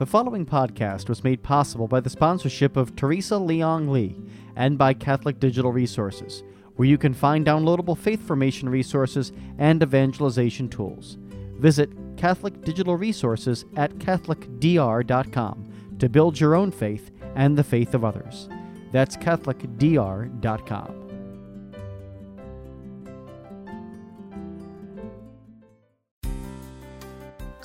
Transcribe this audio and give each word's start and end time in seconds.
The 0.00 0.06
following 0.06 0.46
podcast 0.46 1.10
was 1.10 1.22
made 1.22 1.42
possible 1.42 1.86
by 1.86 2.00
the 2.00 2.08
sponsorship 2.08 2.78
of 2.78 2.96
Teresa 2.96 3.34
Leong 3.34 3.90
Lee 3.90 4.16
and 4.56 4.78
by 4.78 4.94
Catholic 4.94 5.38
Digital 5.38 5.72
Resources, 5.72 6.42
where 6.76 6.88
you 6.88 6.96
can 6.96 7.12
find 7.12 7.44
downloadable 7.44 7.98
faith 7.98 8.26
formation 8.26 8.70
resources 8.70 9.30
and 9.58 9.82
evangelization 9.82 10.70
tools. 10.70 11.18
Visit 11.58 11.90
Catholic 12.16 12.62
Digital 12.62 12.96
Resources 12.96 13.66
at 13.76 13.92
CatholicDR.com 13.98 15.70
to 15.98 16.08
build 16.08 16.40
your 16.40 16.54
own 16.54 16.70
faith 16.70 17.10
and 17.34 17.58
the 17.58 17.62
faith 17.62 17.94
of 17.94 18.02
others. 18.02 18.48
That's 18.92 19.18
CatholicDR.com. 19.18 20.99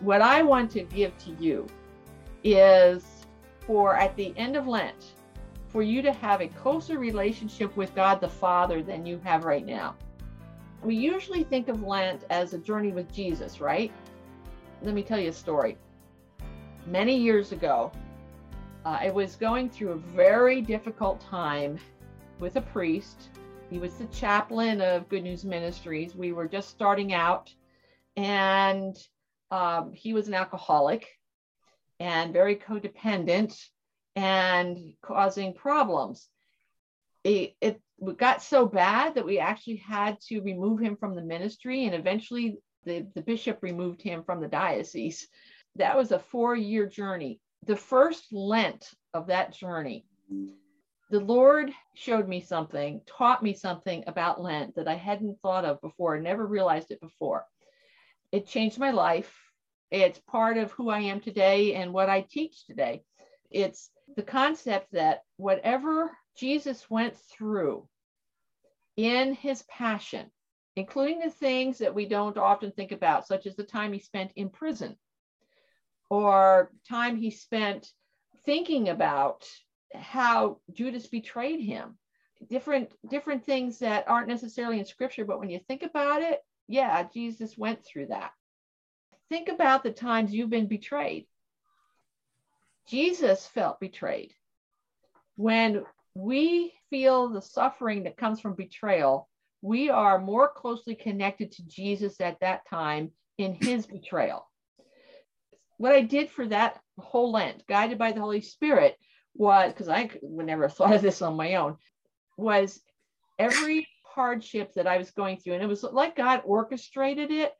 What 0.00 0.22
I 0.22 0.42
want 0.42 0.70
to 0.72 0.82
give 0.84 1.16
to 1.18 1.32
you 1.32 1.66
is 2.42 3.04
for 3.66 3.96
at 3.96 4.16
the 4.16 4.32
end 4.38 4.56
of 4.56 4.66
Lent, 4.66 5.12
for 5.68 5.82
you 5.82 6.00
to 6.00 6.12
have 6.12 6.40
a 6.40 6.48
closer 6.48 6.98
relationship 6.98 7.76
with 7.76 7.94
God 7.94 8.20
the 8.20 8.28
Father 8.28 8.82
than 8.82 9.04
you 9.04 9.20
have 9.24 9.44
right 9.44 9.64
now. 9.64 9.94
We 10.82 10.96
usually 10.96 11.44
think 11.44 11.68
of 11.68 11.82
Lent 11.82 12.24
as 12.30 12.54
a 12.54 12.58
journey 12.58 12.92
with 12.92 13.12
Jesus, 13.12 13.60
right? 13.60 13.92
Let 14.80 14.94
me 14.94 15.02
tell 15.02 15.20
you 15.20 15.28
a 15.28 15.32
story. 15.32 15.76
Many 16.86 17.16
years 17.16 17.52
ago, 17.52 17.92
uh, 18.86 18.96
I 19.00 19.10
was 19.10 19.36
going 19.36 19.68
through 19.68 19.90
a 19.90 19.96
very 19.96 20.62
difficult 20.62 21.20
time 21.20 21.78
with 22.38 22.56
a 22.56 22.62
priest. 22.62 23.28
He 23.68 23.78
was 23.78 23.94
the 23.94 24.06
chaplain 24.06 24.80
of 24.80 25.10
Good 25.10 25.22
News 25.24 25.44
Ministries. 25.44 26.16
We 26.16 26.32
were 26.32 26.48
just 26.48 26.70
starting 26.70 27.12
out, 27.12 27.54
and 28.16 28.96
um, 29.50 29.92
he 29.92 30.12
was 30.12 30.28
an 30.28 30.34
alcoholic 30.34 31.06
and 31.98 32.32
very 32.32 32.56
codependent 32.56 33.56
and 34.16 34.94
causing 35.02 35.54
problems. 35.54 36.28
It, 37.24 37.54
it 37.60 37.80
got 38.16 38.42
so 38.42 38.66
bad 38.66 39.14
that 39.14 39.26
we 39.26 39.38
actually 39.38 39.76
had 39.76 40.18
to 40.28 40.40
remove 40.40 40.80
him 40.80 40.96
from 40.96 41.14
the 41.14 41.22
ministry, 41.22 41.84
and 41.84 41.94
eventually 41.94 42.58
the, 42.84 43.06
the 43.14 43.22
bishop 43.22 43.58
removed 43.60 44.00
him 44.02 44.24
from 44.24 44.40
the 44.40 44.48
diocese. 44.48 45.28
That 45.76 45.96
was 45.96 46.12
a 46.12 46.18
four 46.18 46.56
year 46.56 46.86
journey. 46.86 47.40
The 47.66 47.76
first 47.76 48.32
Lent 48.32 48.90
of 49.12 49.26
that 49.26 49.52
journey, 49.52 50.06
the 51.10 51.20
Lord 51.20 51.72
showed 51.94 52.26
me 52.26 52.40
something, 52.40 53.02
taught 53.06 53.42
me 53.42 53.52
something 53.52 54.02
about 54.06 54.40
Lent 54.40 54.74
that 54.76 54.88
I 54.88 54.94
hadn't 54.94 55.38
thought 55.42 55.64
of 55.66 55.80
before, 55.82 56.18
never 56.18 56.46
realized 56.46 56.90
it 56.90 57.00
before. 57.00 57.44
It 58.32 58.46
changed 58.46 58.78
my 58.78 58.90
life. 58.90 59.34
It's 59.90 60.20
part 60.20 60.56
of 60.56 60.70
who 60.72 60.88
I 60.88 61.00
am 61.00 61.20
today 61.20 61.74
and 61.74 61.92
what 61.92 62.08
I 62.08 62.20
teach 62.20 62.64
today. 62.64 63.02
It's 63.50 63.90
the 64.16 64.22
concept 64.22 64.92
that 64.92 65.22
whatever 65.36 66.10
Jesus 66.36 66.88
went 66.88 67.16
through 67.16 67.88
in 68.96 69.34
his 69.34 69.62
passion, 69.64 70.30
including 70.76 71.18
the 71.18 71.30
things 71.30 71.78
that 71.78 71.94
we 71.94 72.06
don't 72.06 72.38
often 72.38 72.70
think 72.70 72.92
about, 72.92 73.26
such 73.26 73.46
as 73.46 73.56
the 73.56 73.64
time 73.64 73.92
he 73.92 73.98
spent 73.98 74.32
in 74.36 74.48
prison 74.48 74.96
or 76.08 76.70
time 76.88 77.16
he 77.16 77.30
spent 77.30 77.90
thinking 78.44 78.88
about 78.88 79.44
how 79.94 80.58
Judas 80.72 81.06
betrayed 81.06 81.60
him. 81.60 81.96
Different 82.48 82.92
different 83.08 83.44
things 83.44 83.80
that 83.80 84.08
aren't 84.08 84.28
necessarily 84.28 84.78
in 84.78 84.86
scripture, 84.86 85.24
but 85.24 85.38
when 85.38 85.50
you 85.50 85.58
think 85.58 85.82
about 85.82 86.22
it, 86.22 86.40
yeah, 86.70 87.02
Jesus 87.12 87.58
went 87.58 87.84
through 87.84 88.06
that. 88.06 88.30
Think 89.28 89.48
about 89.48 89.82
the 89.82 89.90
times 89.90 90.32
you've 90.32 90.50
been 90.50 90.68
betrayed. 90.68 91.26
Jesus 92.88 93.44
felt 93.44 93.80
betrayed. 93.80 94.32
When 95.34 95.84
we 96.14 96.72
feel 96.88 97.28
the 97.28 97.42
suffering 97.42 98.04
that 98.04 98.16
comes 98.16 98.40
from 98.40 98.54
betrayal, 98.54 99.28
we 99.62 99.90
are 99.90 100.20
more 100.20 100.48
closely 100.48 100.94
connected 100.94 101.50
to 101.52 101.66
Jesus 101.66 102.20
at 102.20 102.38
that 102.38 102.68
time 102.68 103.10
in 103.36 103.54
his 103.54 103.86
betrayal. 103.86 104.48
What 105.78 105.92
I 105.92 106.02
did 106.02 106.30
for 106.30 106.46
that 106.46 106.80
whole 106.98 107.32
Lent, 107.32 107.66
guided 107.66 107.98
by 107.98 108.12
the 108.12 108.20
Holy 108.20 108.42
Spirit, 108.42 108.96
was 109.34 109.72
because 109.72 109.88
I 109.88 110.08
never 110.22 110.68
thought 110.70 110.94
of 110.94 111.02
this 111.02 111.20
on 111.20 111.34
my 111.36 111.56
own, 111.56 111.78
was 112.36 112.80
every 113.40 113.88
hardship 114.14 114.74
that 114.74 114.86
I 114.86 114.98
was 114.98 115.10
going 115.10 115.36
through, 115.36 115.54
and 115.54 115.62
it 115.62 115.68
was 115.68 115.82
like 115.82 116.16
God 116.16 116.42
orchestrated 116.44 117.30
it. 117.30 117.54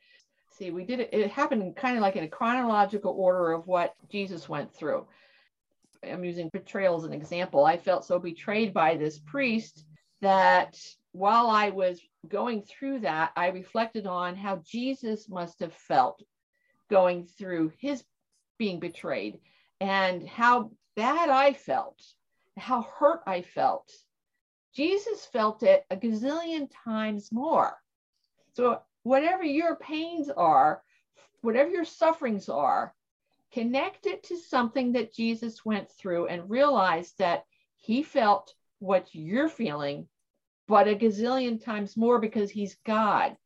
See, 0.52 0.70
we 0.70 0.84
did 0.84 1.00
it, 1.00 1.10
it 1.12 1.30
happened 1.30 1.76
kind 1.76 1.96
of 1.96 2.02
like 2.02 2.16
in 2.16 2.24
a 2.24 2.28
chronological 2.28 3.12
order 3.12 3.52
of 3.52 3.66
what 3.66 3.94
Jesus 4.10 4.48
went 4.48 4.74
through. 4.74 5.06
I'm 6.02 6.24
using 6.24 6.50
betrayal 6.52 6.96
as 6.96 7.04
an 7.04 7.12
example. 7.12 7.64
I 7.64 7.76
felt 7.76 8.04
so 8.04 8.18
betrayed 8.18 8.72
by 8.72 8.96
this 8.96 9.18
priest 9.18 9.84
that 10.22 10.78
while 11.12 11.48
I 11.48 11.70
was 11.70 12.00
going 12.28 12.62
through 12.62 13.00
that, 13.00 13.32
I 13.36 13.48
reflected 13.48 14.06
on 14.06 14.36
how 14.36 14.62
Jesus 14.66 15.28
must 15.28 15.60
have 15.60 15.74
felt 15.74 16.22
going 16.88 17.24
through 17.24 17.72
his 17.78 18.04
being 18.58 18.80
betrayed 18.80 19.40
and 19.80 20.26
how 20.28 20.70
bad 20.96 21.30
I 21.30 21.52
felt, 21.52 22.02
how 22.56 22.82
hurt 22.82 23.20
I 23.26 23.42
felt. 23.42 23.90
Jesus 24.74 25.26
felt 25.26 25.62
it 25.62 25.84
a 25.90 25.96
gazillion 25.96 26.70
times 26.84 27.32
more. 27.32 27.76
So, 28.52 28.80
whatever 29.02 29.44
your 29.44 29.76
pains 29.76 30.30
are, 30.30 30.82
whatever 31.40 31.70
your 31.70 31.84
sufferings 31.84 32.48
are, 32.48 32.94
connect 33.52 34.06
it 34.06 34.22
to 34.24 34.36
something 34.36 34.92
that 34.92 35.14
Jesus 35.14 35.64
went 35.64 35.90
through 35.90 36.26
and 36.26 36.50
realize 36.50 37.12
that 37.18 37.44
he 37.76 38.02
felt 38.02 38.54
what 38.78 39.08
you're 39.12 39.48
feeling 39.48 40.06
but 40.70 40.86
a 40.86 40.94
gazillion 40.94 41.62
times 41.62 41.96
more 41.96 42.20
because 42.20 42.48
he's 42.48 42.76
God. 42.86 43.36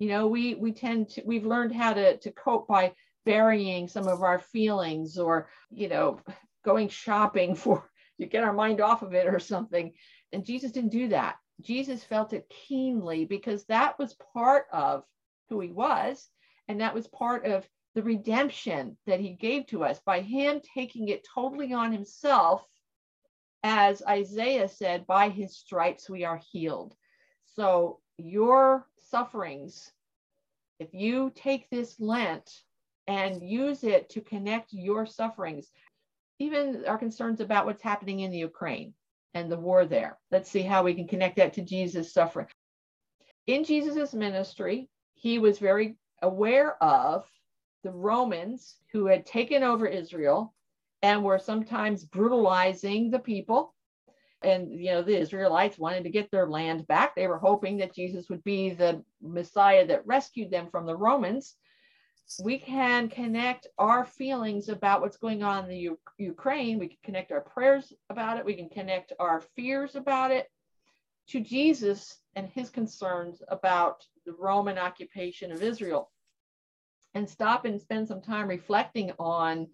You 0.00 0.08
know, 0.08 0.26
we 0.26 0.56
we 0.56 0.72
tend 0.72 1.10
to 1.10 1.22
we've 1.24 1.46
learned 1.46 1.72
how 1.72 1.94
to 1.94 2.16
to 2.16 2.32
cope 2.32 2.66
by 2.66 2.92
burying 3.24 3.86
some 3.86 4.08
of 4.08 4.22
our 4.22 4.40
feelings 4.40 5.16
or 5.16 5.48
you 5.70 5.88
know 5.88 6.18
going 6.64 6.88
shopping 6.88 7.54
for 7.62 7.88
to 8.20 8.26
get 8.26 8.42
our 8.42 8.52
mind 8.52 8.80
off 8.80 9.02
of 9.02 9.14
it 9.14 9.28
or 9.28 9.38
something. 9.38 9.92
And 10.32 10.44
Jesus 10.44 10.72
didn't 10.72 10.90
do 10.90 11.08
that. 11.08 11.36
Jesus 11.60 12.02
felt 12.02 12.32
it 12.32 12.48
keenly 12.48 13.24
because 13.24 13.64
that 13.64 13.98
was 13.98 14.16
part 14.32 14.66
of 14.72 15.04
who 15.48 15.60
he 15.60 15.70
was, 15.70 16.28
and 16.68 16.80
that 16.80 16.94
was 16.94 17.06
part 17.08 17.44
of 17.44 17.68
the 17.94 18.02
redemption 18.02 18.96
that 19.06 19.20
he 19.20 19.34
gave 19.34 19.66
to 19.66 19.84
us 19.84 20.00
by 20.00 20.20
him 20.20 20.60
taking 20.74 21.08
it 21.08 21.26
totally 21.34 21.72
on 21.72 21.92
himself 21.92 22.66
as 23.62 24.02
Isaiah 24.08 24.68
said, 24.68 25.06
by 25.06 25.28
his 25.28 25.56
stripes 25.56 26.10
we 26.10 26.24
are 26.24 26.40
healed. 26.50 26.96
So 27.54 28.00
your 28.18 28.88
sufferings, 28.98 29.92
if 30.80 30.92
you 30.92 31.30
take 31.34 31.70
this 31.70 32.00
Lent 32.00 32.50
and 33.06 33.42
use 33.42 33.84
it 33.84 34.08
to 34.10 34.20
connect 34.20 34.72
your 34.72 35.06
sufferings, 35.06 35.70
even 36.38 36.84
our 36.88 36.98
concerns 36.98 37.40
about 37.40 37.66
what's 37.66 37.82
happening 37.82 38.20
in 38.20 38.30
the 38.32 38.38
Ukraine 38.38 38.94
and 39.34 39.50
the 39.50 39.58
war 39.58 39.84
there, 39.84 40.18
let's 40.30 40.50
see 40.50 40.62
how 40.62 40.82
we 40.82 40.94
can 40.94 41.08
connect 41.08 41.36
that 41.36 41.54
to 41.54 41.62
Jesus' 41.62 42.12
suffering. 42.12 42.46
In 43.46 43.64
Jesus' 43.64 44.14
ministry, 44.14 44.88
he 45.14 45.38
was 45.38 45.58
very 45.58 45.96
aware 46.22 46.82
of 46.82 47.24
the 47.82 47.90
Romans 47.90 48.76
who 48.92 49.06
had 49.06 49.26
taken 49.26 49.62
over 49.62 49.86
Israel 49.86 50.54
and 51.02 51.24
were 51.24 51.38
sometimes 51.38 52.04
brutalizing 52.04 53.10
the 53.10 53.18
people. 53.18 53.74
And, 54.42 54.72
you 54.72 54.90
know, 54.90 55.02
the 55.02 55.18
Israelites 55.18 55.78
wanted 55.78 56.04
to 56.04 56.10
get 56.10 56.30
their 56.30 56.48
land 56.48 56.86
back. 56.86 57.14
They 57.14 57.26
were 57.26 57.38
hoping 57.38 57.78
that 57.78 57.94
Jesus 57.94 58.28
would 58.28 58.42
be 58.44 58.70
the 58.70 59.02
Messiah 59.20 59.86
that 59.86 60.06
rescued 60.06 60.50
them 60.50 60.68
from 60.70 60.86
the 60.86 60.96
Romans. 60.96 61.56
We 62.42 62.58
can 62.58 63.08
connect 63.08 63.66
our 63.78 64.04
feelings 64.04 64.68
about 64.68 65.00
what's 65.00 65.16
going 65.16 65.42
on 65.42 65.64
in 65.64 65.70
the 65.70 65.78
U- 65.78 65.98
Ukraine. 66.18 66.78
We 66.78 66.88
can 66.88 66.98
connect 67.04 67.32
our 67.32 67.40
prayers 67.40 67.92
about 68.10 68.38
it. 68.38 68.44
We 68.44 68.54
can 68.54 68.68
connect 68.68 69.12
our 69.18 69.40
fears 69.54 69.96
about 69.96 70.30
it 70.30 70.50
to 71.28 71.40
Jesus 71.40 72.18
and 72.34 72.48
his 72.48 72.70
concerns 72.70 73.42
about 73.48 74.06
the 74.24 74.32
Roman 74.32 74.78
occupation 74.78 75.52
of 75.52 75.62
Israel. 75.62 76.10
And 77.14 77.28
stop 77.28 77.64
and 77.64 77.80
spend 77.80 78.08
some 78.08 78.22
time 78.22 78.48
reflecting 78.48 79.12
on 79.18 79.68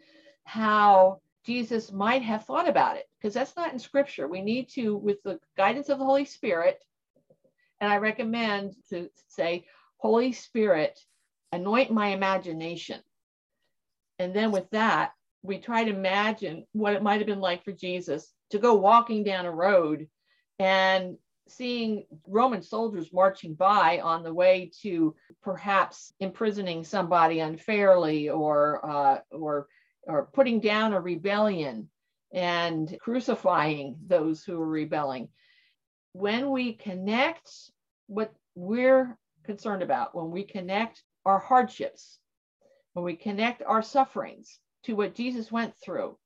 how 0.44 1.20
Jesus 1.44 1.92
might 1.92 2.22
have 2.22 2.44
thought 2.44 2.68
about 2.68 2.96
it 2.96 3.08
because 3.18 3.34
that's 3.34 3.56
not 3.56 3.72
in 3.72 3.78
scripture. 3.78 4.26
We 4.26 4.42
need 4.42 4.68
to, 4.70 4.96
with 4.96 5.22
the 5.22 5.38
guidance 5.56 5.88
of 5.88 5.98
the 5.98 6.04
Holy 6.04 6.24
Spirit, 6.24 6.82
and 7.80 7.92
I 7.92 7.98
recommend 7.98 8.74
to 8.90 9.08
say, 9.28 9.66
Holy 9.98 10.32
Spirit, 10.32 10.98
anoint 11.52 11.90
my 11.90 12.08
imagination. 12.08 13.00
And 14.18 14.34
then 14.34 14.50
with 14.50 14.68
that, 14.70 15.12
we 15.42 15.58
try 15.58 15.84
to 15.84 15.94
imagine 15.94 16.66
what 16.72 16.94
it 16.94 17.02
might 17.02 17.18
have 17.18 17.26
been 17.26 17.40
like 17.40 17.64
for 17.64 17.72
Jesus 17.72 18.32
to 18.50 18.58
go 18.58 18.74
walking 18.74 19.24
down 19.24 19.46
a 19.46 19.52
road 19.52 20.08
and 20.58 21.16
seeing 21.48 22.04
Roman 22.26 22.62
soldiers 22.62 23.12
marching 23.12 23.54
by 23.54 24.00
on 24.00 24.22
the 24.22 24.34
way 24.34 24.70
to 24.82 25.14
perhaps 25.42 26.12
imprisoning 26.20 26.84
somebody 26.84 27.40
unfairly 27.40 28.28
or 28.28 28.84
uh, 28.84 29.18
or 29.30 29.68
or 30.02 30.28
putting 30.32 30.60
down 30.60 30.92
a 30.92 31.00
rebellion 31.00 31.88
and 32.32 32.96
crucifying 33.00 33.96
those 34.06 34.44
who 34.44 34.60
are 34.60 34.66
rebelling. 34.66 35.28
When 36.12 36.50
we 36.50 36.74
connect 36.74 37.50
what 38.06 38.32
we're 38.54 39.16
concerned 39.44 39.82
about, 39.82 40.14
when 40.14 40.30
we 40.30 40.44
connect 40.44 41.02
our 41.28 41.38
hardships, 41.38 42.18
when 42.94 43.04
we 43.04 43.14
connect 43.14 43.62
our 43.62 43.82
sufferings 43.82 44.58
to 44.84 44.94
what 44.94 45.14
Jesus 45.14 45.52
went 45.52 45.74
through, 45.84 46.16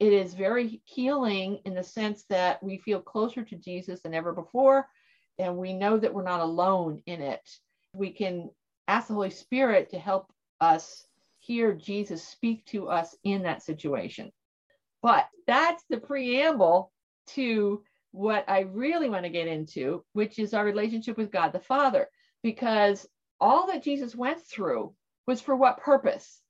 it 0.00 0.12
is 0.12 0.34
very 0.34 0.82
healing 0.84 1.60
in 1.64 1.74
the 1.74 1.82
sense 1.82 2.24
that 2.28 2.62
we 2.62 2.78
feel 2.78 3.00
closer 3.00 3.44
to 3.44 3.56
Jesus 3.56 4.02
than 4.02 4.12
ever 4.12 4.32
before. 4.32 4.88
And 5.38 5.56
we 5.56 5.72
know 5.72 5.96
that 5.98 6.12
we're 6.12 6.24
not 6.24 6.40
alone 6.40 7.02
in 7.06 7.22
it. 7.22 7.48
We 7.94 8.10
can 8.10 8.50
ask 8.88 9.08
the 9.08 9.14
Holy 9.14 9.30
Spirit 9.30 9.90
to 9.90 9.98
help 9.98 10.32
us 10.60 11.06
hear 11.38 11.72
Jesus 11.72 12.26
speak 12.26 12.66
to 12.66 12.88
us 12.88 13.16
in 13.22 13.42
that 13.44 13.62
situation. 13.62 14.32
But 15.02 15.28
that's 15.46 15.84
the 15.88 15.98
preamble 15.98 16.92
to 17.28 17.82
what 18.10 18.44
I 18.48 18.60
really 18.60 19.08
want 19.08 19.24
to 19.24 19.30
get 19.30 19.48
into, 19.48 20.04
which 20.12 20.38
is 20.38 20.54
our 20.54 20.64
relationship 20.64 21.16
with 21.16 21.32
God 21.32 21.52
the 21.52 21.60
Father, 21.60 22.08
because 22.42 23.06
all 23.44 23.66
that 23.66 23.82
Jesus 23.82 24.16
went 24.16 24.40
through 24.40 24.94
was 25.26 25.42
for 25.42 25.54
what 25.54 25.76
purpose? 25.76 26.40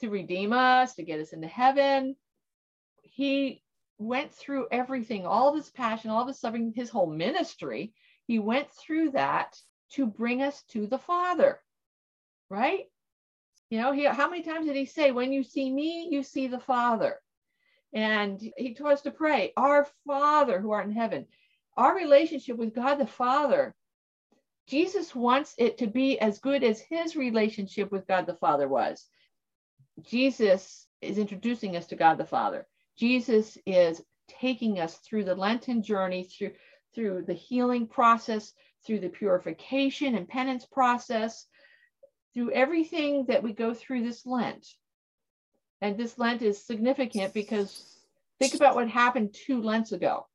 To 0.00 0.08
redeem 0.08 0.54
us, 0.54 0.94
to 0.94 1.02
get 1.02 1.20
us 1.20 1.34
into 1.34 1.46
heaven, 1.46 2.16
he 3.02 3.62
went 3.98 4.32
through 4.32 4.68
everything, 4.70 5.26
all 5.26 5.50
of 5.50 5.56
his 5.56 5.68
passion, 5.68 6.10
all 6.10 6.22
of 6.22 6.28
his 6.28 6.40
suffering, 6.40 6.72
his 6.74 6.88
whole 6.88 7.10
ministry. 7.10 7.92
He 8.26 8.38
went 8.38 8.70
through 8.70 9.10
that 9.10 9.60
to 9.90 10.06
bring 10.06 10.40
us 10.40 10.62
to 10.70 10.86
the 10.86 10.98
Father, 10.98 11.60
right? 12.48 12.86
You 13.68 13.82
know, 13.82 13.92
he, 13.92 14.04
how 14.04 14.30
many 14.30 14.42
times 14.42 14.66
did 14.66 14.76
he 14.76 14.86
say, 14.86 15.10
When 15.10 15.32
you 15.32 15.42
see 15.42 15.70
me, 15.70 16.08
you 16.10 16.22
see 16.22 16.46
the 16.46 16.60
Father? 16.60 17.20
And 17.92 18.40
he 18.56 18.72
taught 18.72 18.92
us 18.92 19.02
to 19.02 19.10
pray, 19.10 19.52
Our 19.56 19.86
Father 20.06 20.60
who 20.60 20.70
art 20.70 20.86
in 20.86 20.92
heaven. 20.92 21.26
Our 21.76 21.94
relationship 21.94 22.56
with 22.56 22.74
God 22.74 22.94
the 22.94 23.06
Father, 23.06 23.74
Jesus 24.68 25.14
wants 25.14 25.54
it 25.56 25.78
to 25.78 25.86
be 25.86 26.20
as 26.20 26.40
good 26.40 26.62
as 26.62 26.78
his 26.78 27.16
relationship 27.16 27.90
with 27.90 28.06
God 28.06 28.26
the 28.26 28.34
Father 28.34 28.68
was. 28.68 29.06
Jesus 30.02 30.86
is 31.00 31.16
introducing 31.16 31.74
us 31.74 31.86
to 31.86 31.96
God 31.96 32.18
the 32.18 32.26
Father. 32.26 32.66
Jesus 32.98 33.56
is 33.64 34.02
taking 34.28 34.78
us 34.78 34.98
through 34.98 35.24
the 35.24 35.34
Lenten 35.34 35.82
journey, 35.82 36.24
through, 36.24 36.52
through 36.94 37.22
the 37.26 37.32
healing 37.32 37.86
process, 37.86 38.52
through 38.84 39.00
the 39.00 39.08
purification 39.08 40.14
and 40.14 40.28
penance 40.28 40.66
process, 40.66 41.46
through 42.34 42.52
everything 42.52 43.24
that 43.26 43.42
we 43.42 43.54
go 43.54 43.72
through 43.72 44.02
this 44.02 44.26
Lent. 44.26 44.66
And 45.80 45.96
this 45.96 46.18
Lent 46.18 46.42
is 46.42 46.62
significant 46.62 47.32
because 47.32 47.96
think 48.38 48.54
about 48.54 48.74
what 48.74 48.90
happened 48.90 49.34
two 49.34 49.62
Lents 49.62 49.92
ago. 49.92 50.26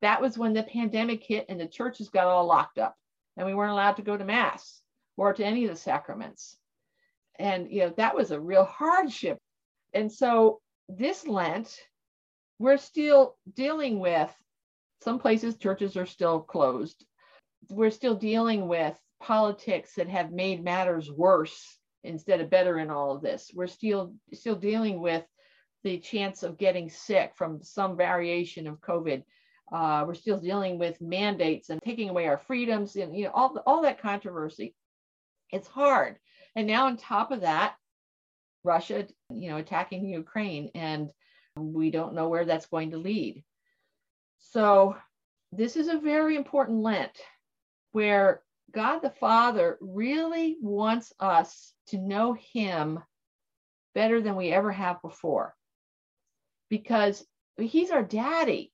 That 0.00 0.22
was 0.22 0.38
when 0.38 0.54
the 0.54 0.62
pandemic 0.62 1.22
hit 1.22 1.46
and 1.50 1.60
the 1.60 1.66
churches 1.66 2.08
got 2.08 2.28
all 2.28 2.46
locked 2.46 2.78
up 2.78 2.96
and 3.38 3.46
we 3.46 3.54
weren't 3.54 3.72
allowed 3.72 3.96
to 3.96 4.02
go 4.02 4.16
to 4.16 4.24
Mass 4.24 4.82
or 5.16 5.32
to 5.32 5.44
any 5.44 5.64
of 5.64 5.70
the 5.70 5.76
sacraments. 5.76 6.56
And, 7.38 7.70
you 7.70 7.82
know, 7.82 7.94
that 7.96 8.16
was 8.16 8.32
a 8.32 8.40
real 8.40 8.64
hardship. 8.64 9.38
And 9.94 10.12
so 10.12 10.60
this 10.88 11.26
Lent, 11.26 11.74
we're 12.58 12.76
still 12.76 13.36
dealing 13.54 14.00
with 14.00 14.30
some 15.02 15.20
places 15.20 15.56
churches 15.56 15.96
are 15.96 16.06
still 16.06 16.40
closed. 16.40 17.06
We're 17.70 17.90
still 17.90 18.16
dealing 18.16 18.66
with 18.66 18.98
politics 19.20 19.94
that 19.94 20.08
have 20.08 20.32
made 20.32 20.64
matters 20.64 21.10
worse 21.10 21.78
instead 22.02 22.40
of 22.40 22.50
better 22.50 22.78
in 22.78 22.90
all 22.90 23.14
of 23.14 23.22
this. 23.22 23.52
We're 23.54 23.68
still 23.68 24.14
still 24.32 24.56
dealing 24.56 25.00
with 25.00 25.24
the 25.84 25.98
chance 25.98 26.42
of 26.42 26.58
getting 26.58 26.90
sick 26.90 27.32
from 27.36 27.62
some 27.62 27.96
variation 27.96 28.66
of 28.66 28.80
COVID. 28.80 29.22
Uh, 29.72 30.04
we're 30.06 30.14
still 30.14 30.38
dealing 30.38 30.78
with 30.78 31.00
mandates 31.00 31.68
and 31.68 31.80
taking 31.82 32.08
away 32.08 32.26
our 32.26 32.38
freedoms 32.38 32.96
and 32.96 33.14
you 33.16 33.24
know 33.24 33.30
all, 33.34 33.58
all 33.66 33.82
that 33.82 34.00
controversy. 34.00 34.74
It's 35.50 35.68
hard. 35.68 36.16
And 36.56 36.66
now 36.66 36.86
on 36.86 36.96
top 36.96 37.30
of 37.30 37.42
that, 37.42 37.74
Russia, 38.64 39.06
you 39.30 39.50
know, 39.50 39.56
attacking 39.56 40.08
Ukraine, 40.08 40.70
and 40.74 41.10
we 41.56 41.90
don't 41.90 42.14
know 42.14 42.28
where 42.28 42.44
that's 42.44 42.66
going 42.66 42.90
to 42.90 42.98
lead. 42.98 43.44
So, 44.38 44.96
this 45.52 45.76
is 45.76 45.88
a 45.88 45.98
very 45.98 46.36
important 46.36 46.82
Lent 46.82 47.16
where 47.92 48.42
God 48.70 48.98
the 48.98 49.10
Father 49.10 49.78
really 49.80 50.56
wants 50.60 51.12
us 51.18 51.72
to 51.88 51.98
know 51.98 52.34
Him 52.34 52.98
better 53.94 54.20
than 54.20 54.36
we 54.36 54.50
ever 54.50 54.70
have 54.70 55.00
before 55.02 55.54
because 56.68 57.24
He's 57.58 57.90
our 57.90 58.02
daddy. 58.02 58.72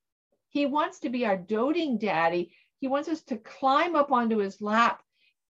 He 0.55 0.65
wants 0.65 1.01
to 1.01 1.11
be 1.11 1.27
our 1.27 1.37
doting 1.37 1.99
daddy. 1.99 2.53
He 2.81 2.89
wants 2.89 3.11
us 3.11 3.21
to 3.25 3.37
climb 3.37 3.95
up 3.95 4.11
onto 4.11 4.39
His 4.39 4.63
lap 4.63 5.03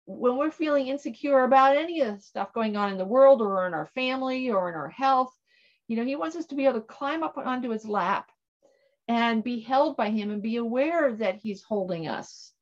when 0.07 0.37
we're 0.37 0.51
feeling 0.51 0.89
insecure 0.89 1.45
about 1.45 1.77
any 1.77 2.01
of 2.01 2.17
the 2.17 2.23
stuff 2.23 2.53
going 2.53 2.77
on 2.77 2.93
in 2.93 2.99
the 2.99 3.05
world 3.05 3.41
or 3.41 3.67
in 3.67 3.75
our 3.75 3.87
family 3.87 4.51
or 4.51 4.69
in 4.69 4.75
our 4.75 4.89
health, 4.89 5.33
you 5.89 5.97
know, 5.97 6.05
he 6.05 6.17
wants 6.17 6.37
us 6.37 6.47
to 6.47 6.55
be 6.55 6.65
able 6.65 6.81
to 6.81 6.87
climb 6.87 7.23
up 7.23 7.37
onto 7.39 7.71
his 7.71 7.87
lap 7.87 8.31
and 9.09 9.45
be 9.45 9.61
held 9.61 9.97
by 9.97 10.11
him 10.11 10.31
and 10.31 10.43
be 10.43 10.57
aware 10.57 11.15
that 11.17 11.41
he's 11.43 11.63
holding 11.63 12.09
us. 12.09 12.53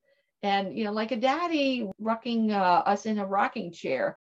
And, 0.42 0.76
you 0.76 0.84
know, 0.84 0.92
like 0.92 1.12
a 1.12 1.16
daddy 1.16 1.88
rocking 1.98 2.52
uh, 2.52 2.82
us 2.84 3.06
in 3.06 3.18
a 3.18 3.26
rocking 3.26 3.72
chair. 3.72 4.18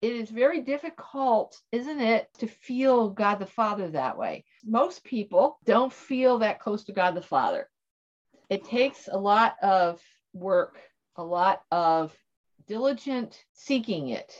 It 0.00 0.12
is 0.12 0.30
very 0.30 0.60
difficult, 0.60 1.60
isn't 1.72 2.00
it, 2.00 2.28
to 2.38 2.46
feel 2.46 3.10
God 3.10 3.40
the 3.40 3.46
Father 3.46 3.90
that 3.90 4.16
way. 4.16 4.44
Most 4.64 5.02
people 5.02 5.58
don't 5.64 5.92
feel 5.92 6.38
that 6.38 6.60
close 6.60 6.84
to 6.84 6.92
God 6.92 7.14
the 7.14 7.22
Father. 7.22 7.68
It 8.48 8.64
takes 8.64 9.08
a 9.10 9.18
lot 9.18 9.56
of 9.62 10.00
work 10.32 10.78
a 11.18 11.24
lot 11.24 11.62
of 11.72 12.16
diligent 12.68 13.36
seeking 13.52 14.10
it 14.10 14.32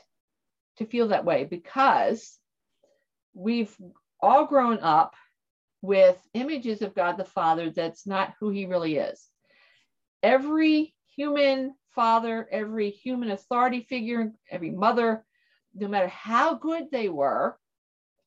to 0.76 0.86
feel 0.86 1.08
that 1.08 1.24
way 1.24 1.44
because 1.44 2.38
we've 3.34 3.76
all 4.20 4.46
grown 4.46 4.78
up 4.78 5.14
with 5.82 6.16
images 6.34 6.82
of 6.82 6.94
God 6.94 7.16
the 7.16 7.24
Father 7.24 7.70
that's 7.70 8.06
not 8.06 8.34
who 8.38 8.50
he 8.50 8.66
really 8.66 8.96
is. 8.96 9.28
Every 10.22 10.94
human 11.16 11.74
father, 11.94 12.48
every 12.50 12.90
human 12.90 13.30
authority 13.30 13.80
figure, 13.80 14.32
every 14.50 14.70
mother, 14.70 15.24
no 15.74 15.88
matter 15.88 16.08
how 16.08 16.54
good 16.54 16.90
they 16.90 17.08
were, 17.08 17.58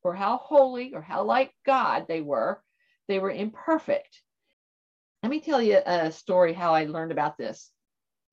or 0.04 0.16
how 0.16 0.38
holy 0.38 0.94
or 0.94 1.02
how 1.02 1.24
like 1.24 1.54
God 1.66 2.08
they 2.08 2.22
were, 2.22 2.62
they 3.08 3.20
were 3.20 3.32
imperfect. 3.32 4.22
Let 5.22 5.30
me 5.30 5.40
tell 5.40 5.62
you 5.62 5.80
a 5.86 6.12
story 6.12 6.54
how 6.54 6.74
I 6.74 6.86
learned 6.86 7.12
about 7.12 7.38
this 7.38 7.72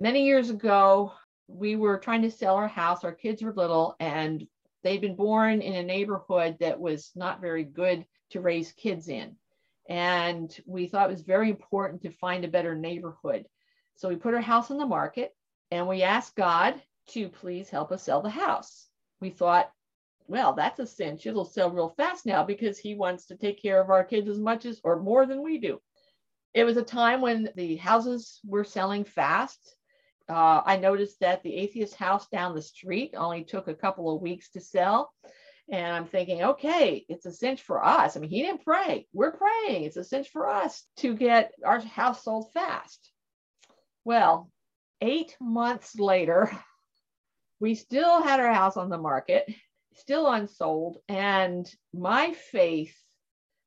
many 0.00 0.25
years 0.25 0.50
ago, 0.50 1.12
we 1.47 1.77
were 1.77 1.99
trying 1.99 2.23
to 2.23 2.31
sell 2.31 2.57
our 2.57 2.69
house. 2.69 3.05
Our 3.05 3.12
kids 3.12 3.43
were 3.43 3.53
little 3.53 3.97
and 4.00 4.47
they'd 4.83 5.00
been 5.00 5.17
born 5.17 5.61
in 5.61 5.75
a 5.75 5.83
neighborhood 5.83 6.57
that 6.61 6.79
was 6.79 7.11
not 7.15 7.41
very 7.41 7.65
good 7.65 8.05
to 8.31 8.41
raise 8.41 8.73
kids 8.73 9.09
in. 9.09 9.37
And 9.88 10.55
we 10.67 10.87
thought 10.87 11.09
it 11.09 11.12
was 11.12 11.23
very 11.23 11.49
important 11.49 12.03
to 12.03 12.11
find 12.11 12.45
a 12.45 12.49
better 12.49 12.75
neighborhood. 12.75 13.47
So 13.97 14.09
we 14.09 14.17
put 14.17 14.35
our 14.35 14.41
house 14.41 14.71
on 14.71 14.79
the 14.79 14.87
market 14.87 15.35
and 15.71 15.88
we 15.88 16.03
asked 16.03 16.37
God 16.37 16.81
to 17.09 17.29
please 17.29 17.71
help 17.71 17.91
us 17.91 18.03
sell 18.03 18.21
the 18.21 18.31
house. 18.31 18.88
We 19.20 19.30
thought, 19.30 19.70
well, 20.26 20.52
that's 20.52 20.80
a 20.80 20.87
cinch. 20.87 21.26
It'll 21.26 21.44
sell 21.44 21.70
real 21.70 21.88
fast 21.88 22.26
now 22.26 22.44
because 22.44 22.78
he 22.78 22.94
wants 22.94 23.26
to 23.26 23.37
take 23.37 23.60
care 23.62 23.80
of 23.80 23.90
our 23.90 24.04
kids 24.04 24.28
as 24.28 24.38
much 24.38 24.66
as 24.66 24.80
or 24.84 25.00
more 25.00 25.26
than 25.26 25.42
we 25.42 25.58
do. 25.58 25.80
It 26.54 26.64
was 26.64 26.76
a 26.76 26.82
time 26.82 27.20
when 27.20 27.50
the 27.56 27.76
houses 27.76 28.40
were 28.44 28.64
selling 28.64 29.04
fast 29.04 29.76
uh, 30.28 30.60
I 30.64 30.76
noticed 30.76 31.20
that 31.20 31.42
the 31.42 31.54
atheist 31.54 31.94
house 31.94 32.28
down 32.28 32.54
the 32.54 32.62
street 32.62 33.14
only 33.16 33.44
took 33.44 33.68
a 33.68 33.75
couple 33.75 34.14
of 34.14 34.20
weeks 34.20 34.50
to 34.50 34.60
sell. 34.60 35.12
And 35.70 35.94
I'm 35.94 36.06
thinking, 36.06 36.42
okay, 36.42 37.04
it's 37.08 37.26
a 37.26 37.32
cinch 37.32 37.62
for 37.62 37.84
us. 37.84 38.16
I 38.16 38.20
mean, 38.20 38.30
he 38.30 38.42
didn't 38.42 38.64
pray. 38.64 39.06
We're 39.12 39.32
praying. 39.37 39.84
It's 39.84 39.96
a 39.96 40.04
cinch 40.04 40.28
for 40.28 40.48
us 40.48 40.84
to 40.98 41.14
get 41.14 41.52
our 41.64 41.80
house 41.80 42.25
sold 42.25 42.52
fast. 42.52 43.10
Well, 44.04 44.50
eight 45.00 45.37
months 45.40 45.98
later, 45.98 46.50
we 47.61 47.75
still 47.75 48.23
had 48.23 48.41
our 48.41 48.53
house 48.53 48.77
on 48.77 48.88
the 48.88 48.99
market, 48.99 49.53
still 49.95 50.31
unsold. 50.31 50.99
And 51.09 51.71
my 51.93 52.33
faith 52.33 52.97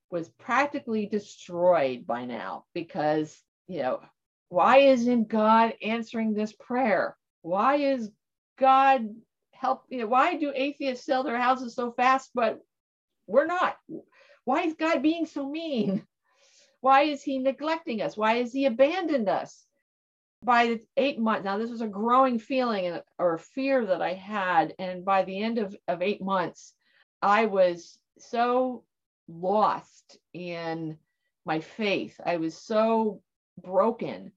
was 0.10 0.30
practically 0.30 1.06
destroyed 1.06 2.06
by 2.06 2.26
now 2.26 2.66
because, 2.74 3.42
you 3.68 3.82
know, 3.82 4.02
why 4.50 4.78
isn't 4.78 5.30
God 5.30 5.74
answering 5.82 6.34
this 6.34 6.54
prayer? 6.54 7.18
Why 7.42 7.76
is 7.76 8.12
God 8.60 9.08
help? 9.54 9.84
You 9.90 10.00
know, 10.00 10.08
why 10.08 10.36
do 10.36 10.52
atheists 10.54 11.06
sell 11.06 11.24
their 11.24 11.40
houses 11.40 11.76
so 11.76 11.92
fast, 11.92 12.32
but 12.36 12.60
we're 13.28 13.46
not? 13.46 13.78
Why 14.44 14.64
is 14.64 14.74
God 14.74 15.02
being 15.02 15.26
so 15.26 15.50
mean? 15.50 16.06
Why 16.82 17.04
is 17.04 17.22
he 17.22 17.38
neglecting 17.38 18.02
us? 18.02 18.18
Why 18.18 18.38
has 18.38 18.52
he 18.52 18.66
abandoned 18.66 19.30
us? 19.30 19.66
By 20.44 20.80
eight 20.98 21.20
months, 21.20 21.46
now 21.46 21.58
this 21.58 21.70
was 21.70 21.82
a 21.82 21.88
growing 21.88 22.40
feeling 22.40 23.00
or 23.20 23.38
fear 23.38 23.86
that 23.86 24.02
I 24.02 24.14
had. 24.14 24.74
And 24.80 25.06
by 25.06 25.24
the 25.24 25.42
end 25.42 25.60
of, 25.60 25.76
of 25.88 26.02
eight 26.02 26.22
months, 26.22 26.74
I 27.22 27.46
was 27.46 28.00
so 28.18 28.84
lost 29.28 30.18
in 30.34 30.98
my 31.46 31.60
faith. 31.60 32.20
I 32.26 32.38
was 32.38 32.58
so 32.58 33.22
broken 33.62 34.32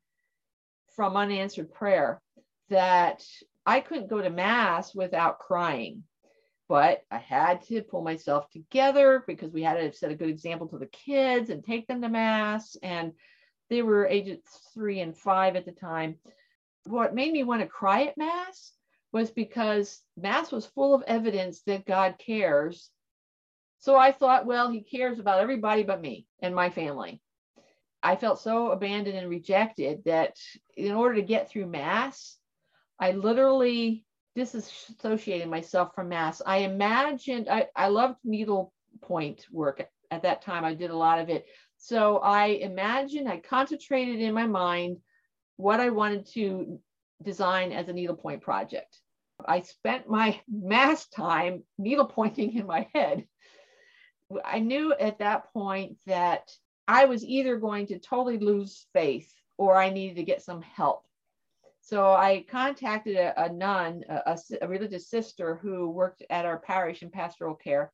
from 0.95 1.17
unanswered 1.17 1.73
prayer 1.73 2.21
that 2.69 3.25
I 3.67 3.81
couldn't 3.81 4.11
go 4.11 4.21
to 4.21 4.31
mass 4.31 4.95
without 4.95 5.39
crying. 5.39 6.05
But 6.69 7.03
I 7.11 7.19
had 7.19 7.63
to 7.67 7.83
pull 7.83 8.03
myself 8.03 8.49
together 8.51 9.23
because 9.27 9.53
we 9.53 9.63
had 9.63 9.75
to 9.75 9.93
set 9.93 10.11
a 10.11 10.15
good 10.15 10.31
example 10.31 10.69
to 10.69 10.79
the 10.79 10.87
kids 10.87 11.51
and 11.51 11.63
take 11.63 11.87
them 11.87 12.01
to 12.03 12.09
mass. 12.09 12.77
And 12.83 13.13
they 13.75 13.83
were 13.83 14.07
ages 14.07 14.39
three 14.73 15.01
and 15.01 15.17
five 15.17 15.57
at 15.57 15.65
the 15.65 15.73
time. 15.73 16.17
What 16.85 17.15
made 17.15 17.33
me 17.33 17.43
want 17.43 17.61
to 17.61 17.67
cry 17.67 18.05
at 18.05 18.17
mass 18.17 18.73
was 19.13 19.33
because 19.33 20.01
mass 20.17 20.53
was 20.53 20.67
full 20.67 20.95
of 20.95 21.03
evidence 21.09 21.63
that 21.63 21.85
God 21.85 22.15
cares. 22.25 22.89
So 23.79 23.97
I 23.97 24.13
thought, 24.13 24.47
well, 24.47 24.71
he 24.71 24.83
cares 24.83 25.19
about 25.19 25.41
everybody 25.41 25.83
but 25.83 26.01
me 26.01 26.27
and 26.41 26.55
my 26.55 26.71
family. 26.71 27.21
I 28.01 28.15
felt 28.15 28.39
so 28.39 28.71
abandoned 28.71 29.19
and 29.19 29.29
rejected 29.29 30.05
that 30.05 30.37
in 30.77 30.93
order 30.93 31.17
to 31.17 31.23
get 31.23 31.51
through 31.51 31.67
mass, 31.67 32.39
I 33.01 33.11
literally 33.11 34.05
disassociated 34.37 35.49
myself 35.49 35.97
from 35.97 36.11
mass. 36.11 36.41
I 36.47 36.59
imagined 36.59 37.49
I, 37.49 37.67
I 37.75 37.89
loved 37.89 38.19
needle 38.23 38.73
point 39.01 39.47
work 39.51 39.89
at 40.13 40.23
that 40.23 40.43
time. 40.43 40.65
I 40.65 40.75
did 40.75 40.91
a 40.91 40.97
lot 40.97 41.19
of 41.19 41.29
it. 41.29 41.47
So 41.85 42.17
I 42.17 42.47
imagined, 42.47 43.29
I 43.29 43.37
concentrated 43.37 44.19
in 44.19 44.33
my 44.33 44.47
mind 44.47 44.97
what 45.57 45.81
I 45.81 45.91
wanted 45.91 46.25
to 46.33 46.81
design 47.23 47.73
as 47.73 47.91
a 47.91 47.93
needlepoint 47.93 48.41
project. 48.41 48.99
I 49.47 49.61
spent 49.61 50.09
my 50.09 50.41
mass 50.51 51.07
time 51.09 51.63
needlepointing 51.79 52.57
in 52.59 52.67
my 52.67 52.89
head. 52.95 53.27
I 54.43 54.61
knew 54.61 54.95
at 54.95 55.19
that 55.19 55.53
point 55.53 55.99
that 56.07 56.51
I 56.89 57.05
was 57.05 57.23
either 57.23 57.59
going 57.59 57.89
to 57.89 57.99
totally 57.99 58.39
lose 58.39 58.87
faith 58.95 59.31
or 59.59 59.77
I 59.77 59.91
needed 59.91 60.17
to 60.17 60.23
get 60.23 60.41
some 60.41 60.63
help. 60.63 61.05
So 61.83 62.07
I 62.07 62.47
contacted 62.49 63.17
a, 63.17 63.45
a 63.45 63.53
nun, 63.53 64.05
a, 64.09 64.39
a, 64.63 64.67
religious 64.67 65.11
sister 65.11 65.57
who 65.57 65.91
worked 65.91 66.23
at 66.31 66.47
our 66.47 66.61
parish 66.61 67.03
in 67.03 67.11
pastoral 67.11 67.55
care. 67.55 67.93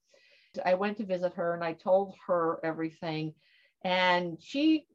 I 0.64 0.74
went 0.74 0.98
to 0.98 1.04
visit 1.04 1.34
her 1.34 1.54
and 1.54 1.64
I 1.64 1.72
told 1.72 2.14
her 2.28 2.60
everything. 2.62 3.34
And 3.82 4.36
she 4.40 4.86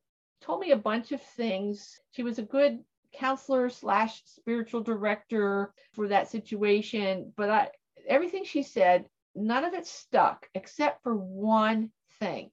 told 0.42 0.60
me 0.60 0.72
a 0.72 0.78
bunch 0.78 1.12
of 1.12 1.22
things. 1.22 2.00
She 2.12 2.24
was 2.24 2.40
a 2.40 2.44
good 2.44 2.80
counselor 3.14 3.70
slash 3.70 4.22
spiritual 4.26 4.82
director 4.82 5.74
for 5.94 6.08
that 6.10 6.30
situation. 6.30 7.34
But 7.36 7.50
I, 7.50 7.70
everything 8.08 8.44
she 8.44 8.64
said, 8.64 9.06
none 9.34 9.64
of 9.64 9.74
it 9.74 9.88
stuck 9.88 10.48
except 10.54 11.04
for 11.04 11.16
one 11.16 11.92
thing. 12.20 12.52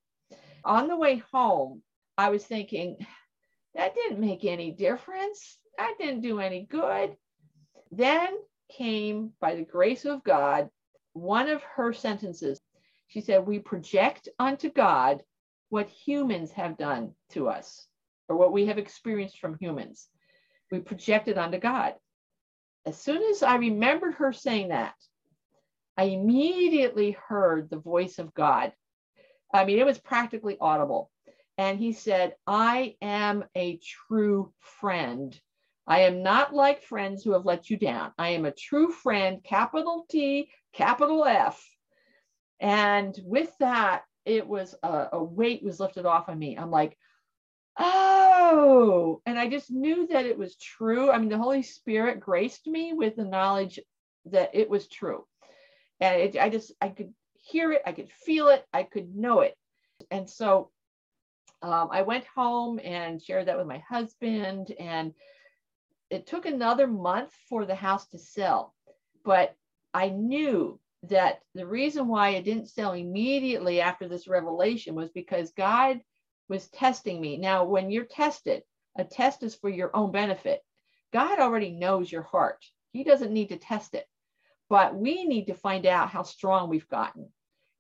On 0.65 0.89
the 0.89 0.97
way 0.97 1.23
home, 1.33 1.83
I 2.17 2.31
was 2.31 2.45
thinking, 2.45 2.97
that 3.75 3.95
didn't 3.95 4.21
make 4.21 4.45
any 4.45 4.71
difference. 4.71 5.59
That 5.79 5.95
didn't 5.99 6.21
do 6.21 6.41
any 6.41 6.67
good. 6.69 7.17
Then 7.91 8.37
came, 8.71 9.33
by 9.41 9.55
the 9.55 9.65
grace 9.65 10.05
of 10.05 10.25
God, 10.25 10.71
one 11.13 11.49
of 11.49 11.63
her 11.63 11.93
sentences. 11.93 12.61
She 13.09 13.21
said, 13.21 13.47
We 13.47 13.59
project 13.59 14.29
unto 14.39 14.71
God 14.71 15.23
what 15.73 15.89
humans 15.89 16.53
have 16.53 16.77
done 16.77 17.13
to 17.31 17.49
us, 17.49 17.87
or 18.29 18.37
what 18.37 18.53
we 18.53 18.67
have 18.67 18.79
experienced 18.79 19.39
from 19.39 19.57
humans. 19.59 20.09
We 20.71 20.81
project 20.81 21.29
it 21.29 21.39
onto 21.39 21.59
God. 21.59 21.95
As 22.85 23.01
soon 23.01 23.23
as 23.31 23.43
I 23.43 23.57
remembered 23.57 24.15
her 24.15 24.33
saying 24.33 24.69
that, 24.69 24.95
I 25.97 26.05
immediately 26.05 27.13
heard 27.13 27.71
the 27.71 27.79
voice 27.79 28.19
of 28.19 28.35
God 28.35 28.73
I 29.53 29.65
mean, 29.65 29.79
it 29.79 29.87
was 29.87 29.99
practically 29.99 30.57
audible. 30.61 31.11
And 31.59 31.79
he 31.79 31.93
said, 31.93 32.35
I 32.47 32.97
am 33.03 33.45
a 33.55 33.79
true 34.09 34.53
friend. 34.61 35.39
I 35.87 36.03
am 36.03 36.23
not 36.23 36.55
like 36.55 36.83
friends 36.83 37.23
who 37.23 37.33
have 37.33 37.45
let 37.45 37.69
you 37.69 37.77
down. 37.77 38.13
I 38.17 38.31
am 38.31 38.45
a 38.45 38.53
true 38.53 38.91
friend, 38.91 39.43
capital 39.45 40.07
T, 40.09 40.51
capital 40.73 41.25
F. 41.25 41.63
And 42.61 43.19
with 43.25 43.51
that, 43.61 44.03
it 44.25 44.47
was 44.47 44.75
a, 44.83 45.09
a 45.13 45.23
weight 45.23 45.63
was 45.63 45.81
lifted 45.81 46.07
off 46.07 46.29
of 46.29 46.39
me. 46.39 46.57
I'm 46.57 46.71
like, 46.71 46.97
oh, 47.79 49.21
and 49.27 49.39
I 49.39 49.49
just 49.49 49.71
knew 49.71 50.07
that 50.09 50.27
it 50.27 50.39
was 50.39 50.57
true. 50.57 51.11
I 51.11 51.19
mean, 51.19 51.29
the 51.29 51.39
Holy 51.39 51.63
Spirit 51.63 52.21
graced 52.21 52.67
me 52.67 52.93
with 52.93 53.17
the 53.17 53.25
knowledge 53.25 53.81
that 54.27 54.51
it 54.55 54.69
was 54.69 54.87
true. 54.87 55.27
And 56.01 56.21
it, 56.21 56.37
I 56.39 56.49
just, 56.49 56.73
I 56.81 56.89
could 56.89 57.13
hear 57.35 57.73
it, 57.73 57.83
I 57.87 57.93
could 57.93 58.11
feel 58.11 58.49
it, 58.49 58.65
I 58.73 58.83
could 58.83 59.15
know 59.15 59.41
it. 59.41 59.57
And 60.11 60.29
so 60.29 60.71
um, 61.63 61.89
I 61.91 62.03
went 62.03 62.25
home 62.27 62.81
and 62.83 63.23
shared 63.23 63.47
that 63.47 63.59
with 63.59 63.67
my 63.67 63.79
husband. 63.79 64.73
And 64.79 65.15
it 66.11 66.27
took 66.27 66.47
another 66.47 66.87
month 66.87 67.33
for 67.49 67.65
the 67.65 67.75
house 67.75 68.07
to 68.09 68.19
sell. 68.19 68.75
But 69.25 69.55
I 69.95 70.09
knew 70.09 70.81
that 71.09 71.41
the 71.55 71.67
reason 71.67 72.09
why 72.09 72.31
it 72.31 72.45
didn't 72.45 72.69
sell 72.69 72.93
immediately 72.93 73.81
after 73.81 74.09
this 74.09 74.29
revelation 74.29 74.95
was 74.95 75.11
because 75.11 75.53
God 75.53 76.01
was 76.49 76.69
testing 76.69 77.21
me. 77.21 77.39
Now, 77.39 77.65
when 77.65 77.91
you're 77.91 78.05
tested, 78.05 78.63
a 78.97 79.05
test 79.05 79.43
is 79.43 79.55
for 79.55 79.69
your 79.69 79.95
own 79.97 80.13
benefit. 80.13 80.61
God 81.13 81.39
already 81.39 81.73
knows 81.73 82.11
your 82.11 82.23
heart. 82.23 82.65
He 82.93 83.05
doesn't 83.05 83.33
need 83.33 83.49
to 83.49 83.57
test 83.57 83.95
it 83.95 84.07
but 84.73 84.97
we 84.97 85.27
need 85.27 85.49
to 85.49 85.55
find 85.55 85.85
out 85.85 86.09
how 86.09 86.23
strong 86.23 86.71
we've 86.71 86.89
gotten. 86.89 87.29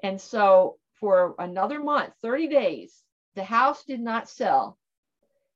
And 0.02 0.20
so 0.20 0.76
for 1.00 1.34
another 1.38 1.82
month, 1.82 2.12
30 2.20 2.48
days, 2.48 3.02
the 3.34 3.42
house 3.42 3.82
did 3.86 3.98
not 3.98 4.28
sell. 4.28 4.78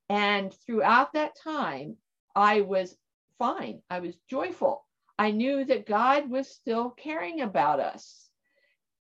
And 0.08 0.50
throughout 0.64 1.12
that 1.12 1.36
time, 1.44 1.98
I 2.34 2.62
was 2.62 2.96
fine. 3.38 3.82
I 3.90 4.00
was 4.00 4.16
joyful. 4.30 4.85
I 5.18 5.30
knew 5.30 5.64
that 5.64 5.86
God 5.86 6.28
was 6.30 6.48
still 6.48 6.90
caring 6.90 7.40
about 7.40 7.80
us. 7.80 8.28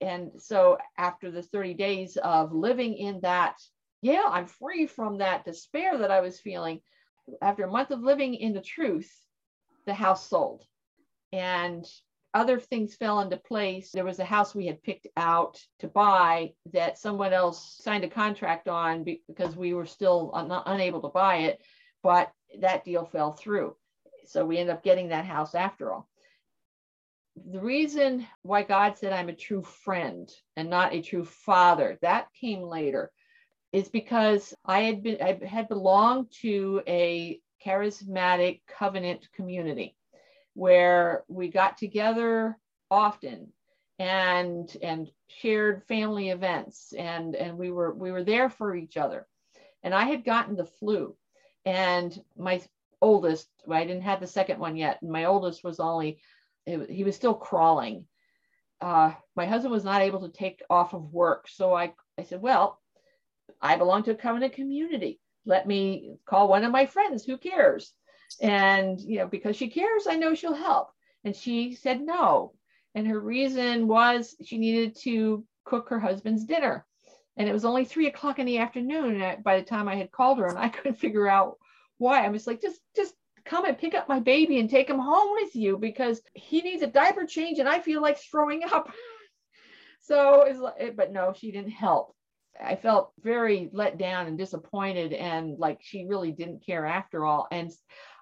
And 0.02 0.32
so 0.38 0.78
after 0.98 1.32
the 1.32 1.42
30 1.42 1.74
days 1.74 2.18
of 2.18 2.54
living 2.54 2.96
in 2.96 3.22
that, 3.22 3.56
yeah, 4.02 4.24
I'm 4.30 4.46
free 4.46 4.88
from 4.88 5.18
that 5.18 5.46
despair 5.46 5.98
that 5.98 6.12
I 6.12 6.22
was 6.22 6.40
feeling. 6.40 6.82
After 7.42 7.64
a 7.64 7.72
month 7.72 7.92
of 7.92 8.02
living 8.02 8.36
in 8.36 8.54
the 8.54 8.62
truth, 8.62 9.12
the 9.86 9.94
house 9.94 10.30
sold. 10.30 10.64
And 11.32 11.86
other 12.34 12.60
things 12.60 12.96
fell 12.96 13.22
into 13.22 13.38
place. 13.38 13.92
There 13.92 14.04
was 14.04 14.20
a 14.20 14.26
house 14.26 14.54
we 14.54 14.68
had 14.68 14.84
picked 14.84 15.08
out 15.16 15.60
to 15.80 15.88
buy 15.88 16.54
that 16.74 17.00
someone 17.00 17.32
else 17.34 17.80
signed 17.82 18.04
a 18.04 18.10
contract 18.10 18.68
on 18.68 19.06
because 19.06 19.56
we 19.56 19.74
were 19.74 19.86
still 19.86 20.32
un- 20.34 20.62
unable 20.66 21.02
to 21.02 21.08
buy 21.08 21.38
it, 21.38 21.62
but 22.04 22.32
that 22.60 22.84
deal 22.84 23.06
fell 23.06 23.32
through. 23.32 23.76
So 24.28 24.46
we 24.46 24.58
end 24.58 24.70
up 24.70 24.84
getting 24.84 25.10
that 25.10 25.26
house 25.26 25.56
after 25.56 25.94
all. 25.94 26.08
The 27.52 27.60
reason 27.60 28.26
why 28.44 28.64
God 28.64 28.98
said 28.98 29.12
I'm 29.12 29.30
a 29.30 29.36
true 29.36 29.62
friend 29.62 30.30
and 30.56 30.70
not 30.70 30.94
a 30.94 31.02
true 31.02 31.26
father, 31.26 31.98
that 32.02 32.28
came 32.40 32.62
later, 32.62 33.12
is 33.74 33.90
because 33.90 34.54
I 34.64 34.82
had 34.82 35.04
been 35.04 35.18
I 35.22 35.38
had 35.46 35.68
belonged 35.68 36.32
to 36.42 36.82
a 36.88 37.42
charismatic 37.66 38.62
covenant 38.68 39.28
community 39.34 39.98
where 40.54 41.26
we 41.28 41.50
got 41.50 41.78
together 41.78 42.58
often 42.90 43.52
and 44.00 44.76
and 44.82 45.10
shared 45.28 45.84
family 45.84 46.30
events 46.30 46.94
and 46.98 47.36
and 47.36 47.58
we 47.58 47.72
were 47.72 47.94
we 47.94 48.12
were 48.12 48.24
there 48.24 48.50
for 48.50 48.76
each 48.76 48.98
other 48.98 49.26
and 49.84 49.94
i 49.94 50.04
had 50.04 50.26
gotten 50.26 50.56
the 50.56 50.66
flu 50.66 51.16
and 51.66 52.22
my 52.38 52.62
oldest 53.06 53.48
i 53.72 53.84
didn't 53.84 54.10
have 54.10 54.20
the 54.20 54.28
second 54.28 54.60
one 54.60 54.76
yet 54.76 55.02
and 55.02 55.12
my 55.12 55.26
oldest 55.26 55.64
was 55.64 55.80
only 55.80 56.20
he 56.90 57.04
was 57.04 57.16
still 57.16 57.36
crawling 57.36 58.06
uh, 58.82 59.14
my 59.36 59.46
husband 59.46 59.72
was 59.72 59.86
not 59.86 60.02
able 60.02 60.22
to 60.22 60.38
take 60.38 60.62
off 60.70 60.94
of 60.94 61.14
work 61.14 61.48
so 61.48 61.74
i 61.74 61.94
i 62.18 62.24
said 62.24 62.42
well 62.42 62.82
i 63.62 63.76
belong 63.76 64.04
to 64.04 64.12
a 64.12 64.16
covenant 64.16 64.54
community 64.54 65.20
let 65.46 65.68
me 65.68 66.16
call 66.26 66.48
one 66.48 66.64
of 66.64 66.72
my 66.72 66.86
friends 66.86 67.24
who 67.24 67.38
cares 67.38 67.94
and, 68.42 69.00
you 69.00 69.20
know, 69.20 69.28
because 69.28 69.56
she 69.56 69.70
cares, 69.70 70.08
I 70.08 70.16
know 70.16 70.36
she'll 70.36 70.54
help. 70.54 70.90
And 71.24 71.36
she 71.36 71.76
said 71.76 72.02
no. 72.02 72.54
And 72.94 73.08
her 73.08 73.20
reason 73.20 73.88
was 73.88 74.36
she 74.44 74.58
needed 74.58 74.96
to 75.02 75.46
cook 75.66 75.90
her 75.90 76.00
husband's 76.00 76.46
dinner. 76.46 76.86
And 77.38 77.50
it 77.50 77.54
was 77.54 77.66
only 77.66 77.84
three 77.84 78.08
o'clock 78.08 78.40
in 78.40 78.46
the 78.46 78.60
afternoon 78.60 79.42
by 79.44 79.60
the 79.60 79.66
time 79.66 79.88
I 79.88 79.96
had 79.96 80.12
called 80.12 80.40
her, 80.40 80.48
and 80.48 80.58
I 80.58 80.70
couldn't 80.70 80.98
figure 80.98 81.28
out 81.28 81.58
why. 81.98 82.26
I 82.26 82.30
was 82.30 82.48
like, 82.48 82.62
just, 82.62 82.80
just 82.96 83.14
come 83.46 83.66
and 83.66 83.78
pick 83.78 83.94
up 83.94 84.10
my 84.10 84.20
baby 84.20 84.60
and 84.60 84.70
take 84.70 84.90
him 84.90 85.00
home 85.00 85.30
with 85.34 85.56
you 85.56 85.78
because 85.78 86.22
he 86.34 86.62
needs 86.62 86.82
a 86.82 86.88
diaper 86.88 87.26
change 87.26 87.60
and 87.60 87.70
I 87.70 87.80
feel 87.80 88.02
like 88.02 88.18
throwing 88.20 88.64
up. 88.64 88.92
so, 90.02 90.44
it's, 90.44 90.60
like, 90.60 90.96
but 90.96 91.12
no, 91.12 91.34
she 91.36 91.52
didn't 91.52 91.72
help. 91.72 92.16
I 92.64 92.76
felt 92.76 93.12
very 93.22 93.70
let 93.74 93.98
down 93.98 94.28
and 94.28 94.38
disappointed, 94.38 95.14
and 95.14 95.58
like 95.60 95.80
she 95.82 96.06
really 96.06 96.32
didn't 96.32 96.66
care 96.66 96.86
after 96.86 97.26
all. 97.26 97.48
And 97.52 97.72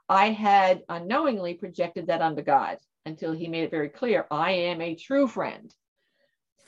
I 0.09 0.31
had 0.31 0.83
unknowingly 0.89 1.53
projected 1.53 2.07
that 2.07 2.21
onto 2.21 2.41
God 2.41 2.77
until 3.05 3.33
He 3.33 3.47
made 3.47 3.63
it 3.63 3.71
very 3.71 3.89
clear 3.89 4.25
I 4.31 4.51
am 4.51 4.81
a 4.81 4.95
true 4.95 5.27
friend. 5.27 5.73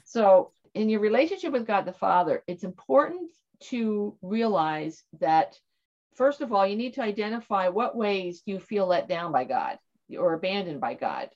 So, 0.03 0.51
in 0.73 0.89
your 0.89 0.99
relationship 0.99 1.51
with 1.51 1.67
God 1.67 1.85
the 1.85 1.93
Father, 1.93 2.43
it's 2.47 2.63
important 2.63 3.31
to 3.69 4.17
realize 4.21 5.03
that 5.19 5.57
first 6.15 6.41
of 6.41 6.51
all, 6.51 6.65
you 6.65 6.75
need 6.75 6.93
to 6.95 7.03
identify 7.03 7.67
what 7.67 7.95
ways 7.95 8.41
you 8.45 8.59
feel 8.59 8.87
let 8.87 9.07
down 9.07 9.31
by 9.31 9.43
God 9.43 9.77
or 10.17 10.33
abandoned 10.33 10.81
by 10.81 10.93
God. 10.93 11.29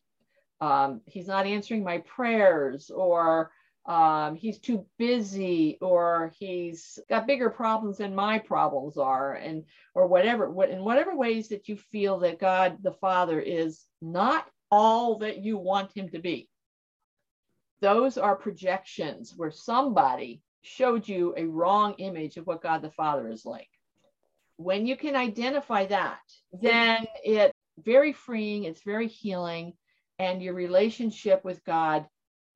Um, 0.62 1.02
he's 1.06 1.28
not 1.28 1.46
answering 1.46 1.84
my 1.84 2.00
prayers, 2.00 2.90
or 2.90 3.52
um, 3.86 4.36
he's 4.36 4.60
too 4.60 4.86
busy, 4.98 5.78
or 5.82 6.34
he's 6.38 7.00
got 7.10 7.28
bigger 7.28 7.50
problems 7.50 7.98
than 7.98 8.14
my 8.14 8.40
problems 8.40 8.98
are, 8.98 9.36
and 9.36 9.64
or 9.96 10.08
whatever. 10.08 10.50
What 10.50 10.70
in 10.70 10.84
whatever 10.84 11.16
ways 11.16 11.48
that 11.50 11.70
you 11.70 11.78
feel 11.78 12.20
that 12.20 12.40
God 12.40 12.78
the 12.82 12.92
Father 12.92 13.40
is 13.40 13.86
not 14.02 14.48
all 14.70 15.20
that 15.20 15.40
you 15.40 15.58
want 15.58 15.96
him 15.96 16.10
to 16.10 16.20
be. 16.20 16.50
Those 17.82 18.18
are 18.18 18.36
projections 18.36 19.34
where 19.36 19.52
somebody 19.52 20.42
showed 20.62 21.08
you 21.08 21.34
a 21.38 21.46
wrong 21.46 21.96
image 21.98 22.36
of 22.36 22.46
what 22.46 22.62
God 22.62 22.82
the 22.82 22.92
Father 22.92 23.30
is 23.30 23.46
like 23.46 23.70
when 24.60 24.86
you 24.86 24.98
can 24.98 25.16
identify 25.16 25.86
that, 25.86 26.20
then 26.52 27.08
it's 27.24 27.54
very 27.78 28.12
freeing, 28.12 28.66
it's 28.66 28.82
very 28.84 29.08
healing, 29.08 29.72
and 30.20 30.44
your 30.44 30.54
relationship 30.54 31.46
with 31.46 31.64
God 31.64 32.06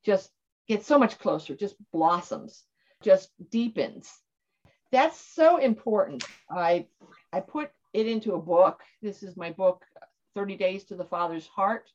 just 0.04 0.30
gets 0.68 0.86
so 0.86 1.00
much 1.00 1.18
closer, 1.18 1.56
just 1.56 1.76
blossoms, 1.94 2.66
just 3.02 3.30
deepens. 3.50 4.12
That's 4.92 5.18
so 5.18 5.58
important. 5.58 6.26
I 6.52 6.88
I 7.32 7.40
put 7.40 7.72
it 7.94 8.06
into 8.06 8.34
a 8.34 8.42
book. 8.42 8.82
This 9.02 9.24
is 9.24 9.38
my 9.38 9.52
book, 9.52 9.86
30 10.36 10.58
Days 10.58 10.84
to 10.86 10.96
the 10.96 11.06
Father's 11.06 11.48
Heart. 11.48 11.90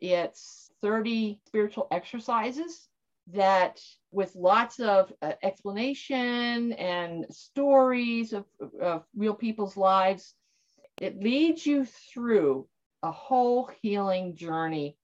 It's 0.00 0.70
30 0.80 1.42
spiritual 1.46 1.88
exercises 1.90 2.88
that 3.32 3.80
with 4.10 4.34
lots 4.34 4.80
of 4.80 5.12
uh, 5.22 5.32
explanation 5.42 6.72
and 6.72 7.26
stories 7.30 8.32
of, 8.32 8.44
of 8.80 9.04
real 9.16 9.34
people's 9.34 9.76
lives, 9.76 10.34
it 11.00 11.22
leads 11.22 11.64
you 11.64 11.84
through 11.84 12.66
a 13.02 13.10
whole 13.10 13.70
healing 13.80 14.36
journey 14.36 14.96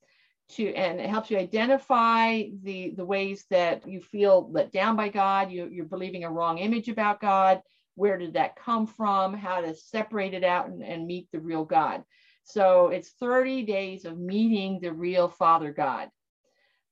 to 0.50 0.72
and 0.74 0.98
it 0.98 1.10
helps 1.10 1.30
you 1.30 1.36
identify 1.36 2.44
the 2.62 2.94
the 2.96 3.04
ways 3.04 3.44
that 3.50 3.86
you 3.86 4.00
feel 4.00 4.48
let 4.50 4.72
down 4.72 4.96
by 4.96 5.08
god 5.08 5.50
you, 5.50 5.68
you're 5.70 5.84
believing 5.84 6.24
a 6.24 6.30
wrong 6.30 6.56
image 6.56 6.88
about 6.88 7.20
god 7.20 7.60
where 7.98 8.16
did 8.16 8.34
that 8.34 8.54
come 8.54 8.86
from 8.86 9.34
how 9.34 9.60
to 9.60 9.74
separate 9.74 10.32
it 10.32 10.44
out 10.44 10.68
and, 10.68 10.84
and 10.84 11.04
meet 11.04 11.28
the 11.32 11.40
real 11.40 11.64
god. 11.64 12.04
So 12.44 12.88
it's 12.88 13.10
30 13.20 13.64
days 13.64 14.04
of 14.04 14.16
meeting 14.16 14.78
the 14.80 14.92
real 14.92 15.28
father 15.28 15.72
god 15.72 16.08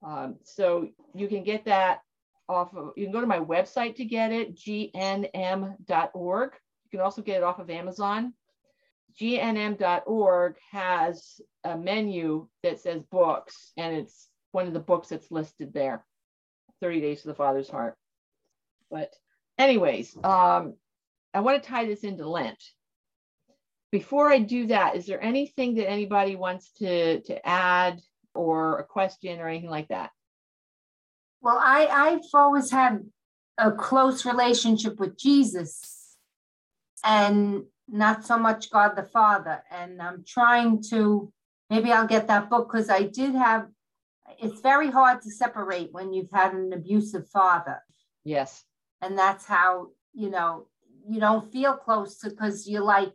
um, 0.02 0.36
so 0.44 0.88
you 1.14 1.28
can 1.28 1.44
get 1.44 1.64
that 1.64 2.00
off 2.48 2.74
of, 2.74 2.92
you 2.96 3.04
can 3.04 3.12
go 3.12 3.20
to 3.20 3.26
my 3.26 3.40
website 3.40 3.96
to 3.96 4.04
get 4.04 4.32
it, 4.32 4.56
gnm.org. 4.56 6.50
You 6.84 6.90
can 6.90 7.00
also 7.00 7.22
get 7.22 7.38
it 7.38 7.42
off 7.42 7.58
of 7.58 7.70
Amazon. 7.70 8.32
gnm.org 9.20 10.56
has 10.70 11.40
a 11.64 11.76
menu 11.76 12.48
that 12.62 12.80
says 12.80 13.02
books, 13.10 13.72
and 13.76 13.96
it's 13.96 14.28
one 14.52 14.66
of 14.66 14.72
the 14.72 14.80
books 14.80 15.08
that's 15.08 15.30
listed 15.30 15.72
there 15.72 16.04
30 16.80 17.00
Days 17.00 17.22
to 17.22 17.28
the 17.28 17.34
Father's 17.34 17.68
Heart. 17.68 17.96
But, 18.90 19.12
anyways, 19.58 20.16
um, 20.22 20.74
I 21.34 21.40
want 21.40 21.62
to 21.62 21.68
tie 21.68 21.86
this 21.86 22.04
into 22.04 22.28
Lent. 22.28 22.62
Before 23.90 24.30
I 24.30 24.38
do 24.38 24.66
that, 24.68 24.96
is 24.96 25.06
there 25.06 25.22
anything 25.22 25.76
that 25.76 25.88
anybody 25.88 26.36
wants 26.36 26.70
to, 26.78 27.20
to 27.22 27.48
add 27.48 28.00
or 28.36 28.78
a 28.78 28.84
question 28.84 29.40
or 29.40 29.48
anything 29.48 29.70
like 29.70 29.88
that? 29.88 30.10
Well, 31.40 31.60
I, 31.62 31.86
I've 31.86 32.20
always 32.34 32.70
had 32.70 33.04
a 33.58 33.72
close 33.72 34.24
relationship 34.24 34.98
with 34.98 35.18
Jesus 35.18 36.16
and 37.04 37.64
not 37.88 38.24
so 38.24 38.38
much 38.38 38.70
God 38.70 38.96
the 38.96 39.04
Father. 39.04 39.62
And 39.70 40.02
I'm 40.02 40.24
trying 40.26 40.82
to, 40.90 41.32
maybe 41.70 41.92
I'll 41.92 42.06
get 42.06 42.26
that 42.28 42.50
book 42.50 42.70
because 42.70 42.90
I 42.90 43.02
did 43.02 43.34
have, 43.34 43.68
it's 44.38 44.60
very 44.60 44.90
hard 44.90 45.22
to 45.22 45.30
separate 45.30 45.92
when 45.92 46.12
you've 46.12 46.32
had 46.32 46.52
an 46.52 46.72
abusive 46.72 47.28
father. 47.28 47.80
Yes. 48.24 48.64
And 49.00 49.16
that's 49.16 49.46
how, 49.46 49.88
you 50.14 50.30
know, 50.30 50.66
you 51.08 51.20
don't 51.20 51.52
feel 51.52 51.74
close 51.74 52.18
to 52.18 52.30
because 52.30 52.68
you're 52.68 52.82
like, 52.82 53.12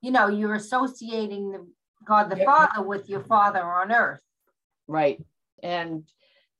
you 0.00 0.10
know, 0.10 0.28
you're 0.28 0.54
associating 0.54 1.52
the 1.52 1.66
God 2.06 2.30
the 2.30 2.36
yep. 2.36 2.46
Father 2.46 2.82
with 2.82 3.08
your 3.10 3.20
father 3.20 3.62
on 3.62 3.92
earth. 3.92 4.22
Right. 4.88 5.24
And 5.62 6.04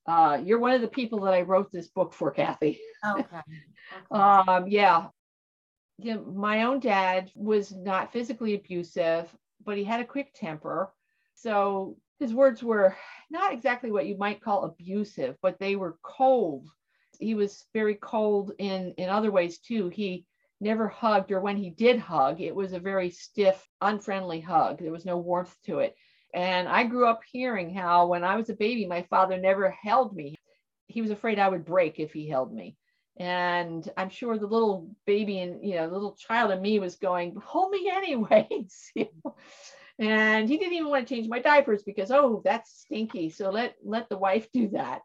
uh, 0.07 0.41
you're 0.45 0.59
one 0.59 0.73
of 0.73 0.81
the 0.81 0.89
people 0.89 1.21
that 1.21 1.35
I 1.35 1.43
wrote 1.43 1.71
this 1.73 1.89
book 1.89 2.13
for, 2.13 2.31
Kathy. 2.31 2.81
Okay. 3.07 3.23
okay. 3.23 3.41
um, 4.11 4.67
yeah. 4.69 5.09
yeah. 5.99 6.17
My 6.17 6.65
own 6.65 6.81
dad 6.81 7.31
was 7.35 7.73
not 7.73 8.13
physically 8.13 8.55
abusive, 8.55 9.29
but 9.65 9.77
he 9.77 9.85
had 9.85 10.01
a 10.01 10.05
quick 10.05 10.33
temper. 10.35 10.93
So 11.35 11.97
his 12.19 12.33
words 12.33 12.63
were 12.63 12.97
not 13.31 13.53
exactly 13.53 13.91
what 13.91 14.07
you 14.07 14.17
might 14.17 14.43
call 14.43 14.65
abusive, 14.65 15.37
but 15.43 15.59
they 15.59 15.77
were 15.77 15.99
cold. 16.03 16.69
He 17.19 17.35
was 17.35 17.65
very 17.73 17.95
cold 17.95 18.53
in 18.59 18.95
in 18.99 19.09
other 19.09 19.31
ways 19.31 19.59
too. 19.59 19.89
He 19.89 20.27
never 20.61 20.89
hugged, 20.89 21.33
or 21.33 21.41
when 21.41 21.57
he 21.57 21.71
did 21.71 21.99
hug, 21.99 22.41
it 22.41 22.55
was 22.55 22.73
a 22.73 22.81
very 22.81 23.11
stiff, 23.11 23.67
unfriendly 23.81 24.41
hug. 24.41 24.79
There 24.79 24.93
was 24.93 25.05
no 25.05 25.19
warmth 25.19 25.55
to 25.65 25.81
it. 25.81 25.95
And 26.37 26.69
I 26.69 26.85
grew 26.85 27.07
up 27.07 27.23
hearing 27.33 27.73
how 27.73 28.09
when 28.09 28.23
I 28.23 28.37
was 28.37 28.51
a 28.51 28.55
baby, 28.55 28.85
my 28.85 29.03
father 29.09 29.39
never 29.39 29.71
held 29.71 30.15
me. 30.15 30.37
He 30.87 31.01
was 31.01 31.11
afraid 31.11 31.39
I 31.39 31.49
would 31.49 31.65
break 31.65 31.99
if 31.99 32.13
he 32.13 32.29
held 32.29 32.53
me. 32.53 32.77
And 33.17 33.91
I'm 33.97 34.11
sure 34.11 34.37
the 34.37 34.47
little 34.47 34.91
baby 35.07 35.39
and, 35.39 35.67
you 35.67 35.77
know, 35.77 35.89
the 35.89 35.95
little 35.95 36.15
child 36.15 36.51
in 36.51 36.61
me 36.61 36.79
was 36.79 36.97
going, 36.97 37.37
hold 37.43 37.71
me 37.71 37.91
anyways. 37.91 38.93
and 39.99 40.47
he 40.47 40.59
didn't 40.59 40.75
even 40.75 40.91
want 40.91 41.09
to 41.09 41.15
change 41.15 41.27
my 41.27 41.39
diapers 41.39 41.83
because, 41.83 42.11
oh, 42.11 42.43
that's 42.45 42.81
stinky. 42.81 43.31
So 43.31 43.49
let, 43.49 43.77
let 43.83 44.11
the 44.11 44.19
wife 44.19 44.53
do 44.53 44.69
that. 44.69 45.01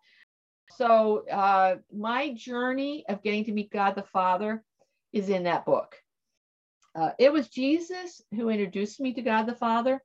So 0.76 1.26
uh, 1.30 1.78
my 1.96 2.34
journey 2.34 3.06
of 3.08 3.24
getting 3.24 3.46
to 3.46 3.54
meet 3.54 3.72
God 3.72 3.96
the 3.96 4.04
Father 4.04 4.66
is 5.14 5.30
in 5.30 5.44
that 5.44 5.66
book. 5.66 5.96
Uh, 6.94 7.12
it 7.18 7.32
was 7.32 7.48
Jesus 7.48 8.22
who 8.36 8.50
introduced 8.50 9.00
me 9.00 9.14
to 9.14 9.22
God 9.22 9.44
the 9.44 9.56
Father 9.56 10.02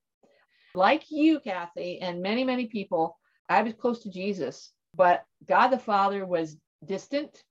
like 0.77 1.11
you, 1.11 1.41
Kathy, 1.41 2.01
and 2.01 2.23
many, 2.23 2.45
many 2.45 2.67
people, 2.67 3.19
I 3.49 3.63
was 3.63 3.75
close 3.75 4.03
to 4.03 4.11
Jesus, 4.11 4.73
but 4.95 5.25
God 5.47 5.69
the 5.69 5.79
Father 5.79 6.27
was 6.27 6.57
distant. 6.85 7.43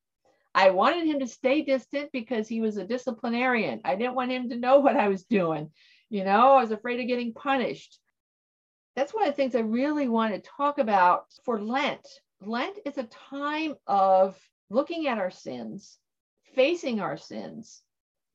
I 0.54 0.70
wanted 0.70 1.06
him 1.06 1.20
to 1.20 1.28
stay 1.28 1.62
distant 1.62 2.12
because 2.14 2.48
he 2.48 2.62
was 2.62 2.78
a 2.78 2.88
disciplinarian. 2.88 3.82
I 3.84 3.96
didn't 3.96 4.16
want 4.16 4.32
him 4.32 4.50
to 4.50 4.56
know 4.56 4.80
what 4.82 4.96
I 4.96 5.10
was 5.10 5.24
doing. 5.26 5.72
You 6.10 6.24
know, 6.24 6.54
I 6.54 6.62
was 6.62 6.72
afraid 6.72 7.00
of 7.00 7.08
getting 7.08 7.34
punished. 7.34 8.00
That's 8.96 9.14
one 9.14 9.24
of 9.24 9.30
the 9.30 9.36
things 9.36 9.56
I 9.56 9.60
really 9.60 10.08
want 10.08 10.34
to 10.34 10.50
talk 10.58 10.78
about 10.78 11.26
for 11.44 11.62
Lent. 11.62 12.08
Lent 12.42 12.78
is 12.86 12.98
a 12.98 13.10
time 13.30 13.76
of 13.88 14.38
looking 14.70 15.08
at 15.08 15.18
our 15.18 15.32
sins, 15.32 15.98
facing 16.56 17.02
our 17.02 17.18
sins, 17.18 17.82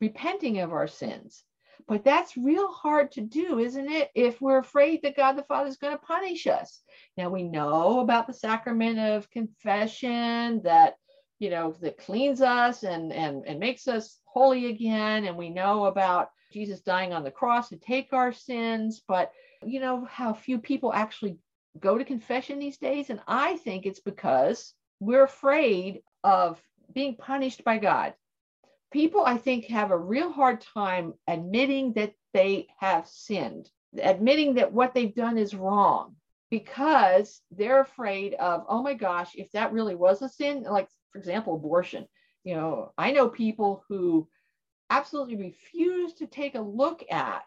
repenting 0.01 0.59
of 0.61 0.73
our 0.73 0.87
sins, 0.87 1.43
but 1.87 2.05
that's 2.05 2.37
real 2.37 2.71
hard 2.73 3.13
to 3.13 3.21
do, 3.21 3.59
isn't 3.59 3.91
it? 3.91 4.11
If 4.15 4.41
we're 4.41 4.59
afraid 4.59 5.03
that 5.03 5.17
God 5.17 5.33
the 5.33 5.43
Father 5.43 5.69
is 5.69 5.77
going 5.77 5.97
to 5.97 6.05
punish 6.05 6.47
us. 6.47 6.83
Now 7.17 7.29
we 7.31 7.43
know 7.43 8.01
about 8.01 8.27
the 8.27 8.33
sacrament 8.33 8.99
of 8.99 9.31
confession 9.31 10.63
that, 10.63 10.95
you 11.39 11.51
know, 11.51 11.75
that 11.81 11.99
cleans 11.99 12.41
us 12.41 12.83
and, 12.83 13.13
and, 13.13 13.45
and 13.47 13.59
makes 13.61 13.89
us 13.89 14.21
holy 14.25 14.67
again. 14.67 15.27
And 15.27 15.37
we 15.37 15.51
know 15.51 15.87
about 15.87 16.31
Jesus 16.53 16.81
dying 16.81 17.13
on 17.13 17.25
the 17.25 17.31
cross 17.31 17.69
to 17.69 17.77
take 17.77 18.13
our 18.13 18.33
sins. 18.33 19.03
But 19.07 19.33
you 19.65 19.81
know 19.81 20.07
how 20.11 20.33
few 20.33 20.59
people 20.59 20.93
actually 20.93 21.39
go 21.79 21.99
to 21.99 22.05
confession 22.05 22.59
these 22.59 22.79
days? 22.79 23.11
And 23.11 23.21
I 23.27 23.57
think 23.59 23.87
it's 23.87 24.01
because 24.01 24.75
we're 24.99 25.25
afraid 25.25 26.01
of 26.25 26.61
being 26.93 27.17
punished 27.17 27.65
by 27.65 27.79
God 27.79 28.15
people, 28.91 29.25
I 29.25 29.37
think, 29.37 29.67
have 29.67 29.91
a 29.91 29.99
real 29.99 30.31
hard 30.33 30.61
time 30.61 31.15
admitting 31.27 31.93
that 31.95 32.13
they 32.33 32.69
have 32.79 33.07
sinned, 33.09 33.69
admitting 34.01 34.55
that 34.55 34.73
what 34.73 34.95
they've 34.95 35.15
done 35.15 35.39
is 35.39 35.55
wrong 35.55 36.17
because 36.51 37.41
they're 37.51 37.81
afraid 37.81 38.35
of, 38.35 38.65
oh 38.69 38.83
my 38.83 38.95
gosh, 38.95 39.33
if 39.35 39.51
that 39.53 39.73
really 39.73 39.95
was 39.95 40.23
a 40.23 40.29
sin, 40.29 40.65
like, 40.65 40.89
for 41.13 41.19
example, 41.19 41.55
abortion. 41.55 42.07
You 42.45 42.57
know, 42.57 42.93
I 42.99 43.13
know 43.13 43.29
people 43.29 43.85
who 43.89 44.29
absolutely 44.89 45.37
refuse 45.37 46.15
to 46.15 46.27
take 46.27 46.55
a 46.55 46.61
look 46.61 47.05
at 47.11 47.45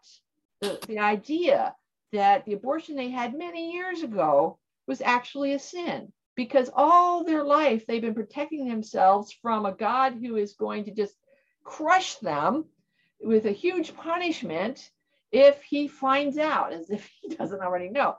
the, 0.62 0.80
the 0.88 1.00
idea 1.00 1.76
that 2.14 2.46
the 2.46 2.54
abortion 2.54 2.96
they 2.96 3.10
had 3.10 3.38
many 3.38 3.74
years 3.74 4.04
ago 4.04 4.60
was 4.88 5.02
actually 5.02 5.54
a 5.54 5.60
sin 5.60 6.14
because 6.36 6.70
all 6.74 7.24
their 7.24 7.44
life 7.44 7.86
they've 7.86 8.02
been 8.02 8.14
protecting 8.14 8.68
themselves 8.68 9.36
from 9.42 9.66
a 9.66 9.74
God 9.74 10.14
who 10.14 10.36
is 10.36 10.54
going 10.54 10.86
to 10.86 10.92
just 10.92 11.16
crush 11.64 12.16
them 12.16 12.66
with 13.22 13.46
a 13.46 13.52
huge 13.52 13.96
punishment 13.96 14.90
if 15.32 15.62
he 15.64 15.88
finds 15.88 16.38
out, 16.38 16.74
as 16.74 16.90
if 16.90 17.10
he 17.22 17.36
doesn't 17.36 17.62
already 17.62 17.90
know. 17.90 18.16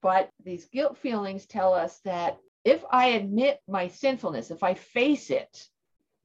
But 0.00 0.30
these 0.44 0.66
guilt 0.66 0.98
feelings 0.98 1.46
tell 1.46 1.74
us 1.74 2.00
that 2.04 2.38
if 2.64 2.84
I 2.90 3.08
admit 3.08 3.60
my 3.68 3.88
sinfulness, 3.88 4.50
if 4.50 4.62
I 4.62 4.74
face 4.74 5.30
it, 5.30 5.66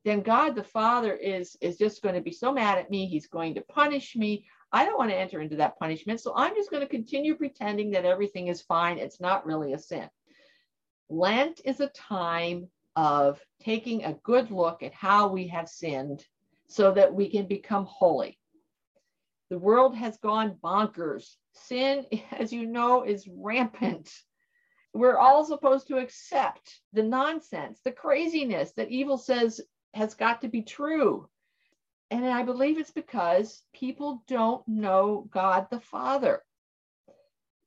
then 0.06 0.22
God 0.22 0.56
the 0.56 0.64
Father 0.64 1.14
is, 1.14 1.58
is 1.62 1.78
just 1.78 2.02
going 2.02 2.16
to 2.16 2.22
be 2.22 2.32
so 2.32 2.54
mad 2.54 2.78
at 2.78 2.90
me. 2.90 3.08
He's 3.08 3.28
going 3.28 3.56
to 3.56 3.62
punish 3.62 4.16
me. 4.16 4.46
I 4.72 4.86
don't 4.86 4.98
want 4.98 5.12
to 5.12 5.18
enter 5.18 5.42
into 5.42 5.58
that 5.58 5.78
punishment. 5.80 6.22
So 6.22 6.34
I'm 6.36 6.56
just 6.56 6.72
going 6.72 6.82
to 6.82 6.90
continue 6.90 7.36
pretending 7.36 7.92
that 7.92 8.06
everything 8.06 8.48
is 8.48 8.62
fine. 8.62 8.98
It's 9.00 9.20
not 9.20 9.46
really 9.46 9.74
a 9.74 9.80
sin. 9.80 10.10
Lent 11.10 11.62
is 11.66 11.80
a 11.80 11.90
time 11.90 12.70
of 12.96 13.40
taking 13.60 14.04
a 14.04 14.14
good 14.24 14.50
look 14.52 14.82
at 14.82 14.94
how 14.94 15.28
we 15.28 15.48
have 15.48 15.70
sinned 15.70 16.26
so 16.68 16.92
that 16.94 17.14
we 17.14 17.30
can 17.30 17.48
become 17.48 17.86
holy. 17.86 18.38
The 19.50 19.60
world 19.60 19.96
has 19.96 20.18
gone 20.18 20.58
bonkers. 20.64 21.36
Sin, 21.54 22.06
as 22.32 22.52
you 22.52 22.66
know, 22.66 23.04
is 23.04 23.28
rampant. 23.28 24.12
We're 24.94 25.18
all 25.18 25.46
supposed 25.46 25.88
to 25.88 25.98
accept 25.98 26.82
the 26.94 27.04
nonsense, 27.04 27.80
the 27.84 27.92
craziness 27.92 28.74
that 28.74 28.90
evil 28.90 29.18
says 29.18 29.62
has 29.94 30.16
got 30.16 30.42
to 30.42 30.48
be 30.48 30.64
true. 30.64 31.30
And 32.10 32.26
I 32.26 32.44
believe 32.44 32.78
it's 32.78 32.92
because 32.92 33.62
people 33.74 34.24
don't 34.28 34.66
know 34.68 35.28
God 35.30 35.68
the 35.70 35.80
Father. 35.80 36.42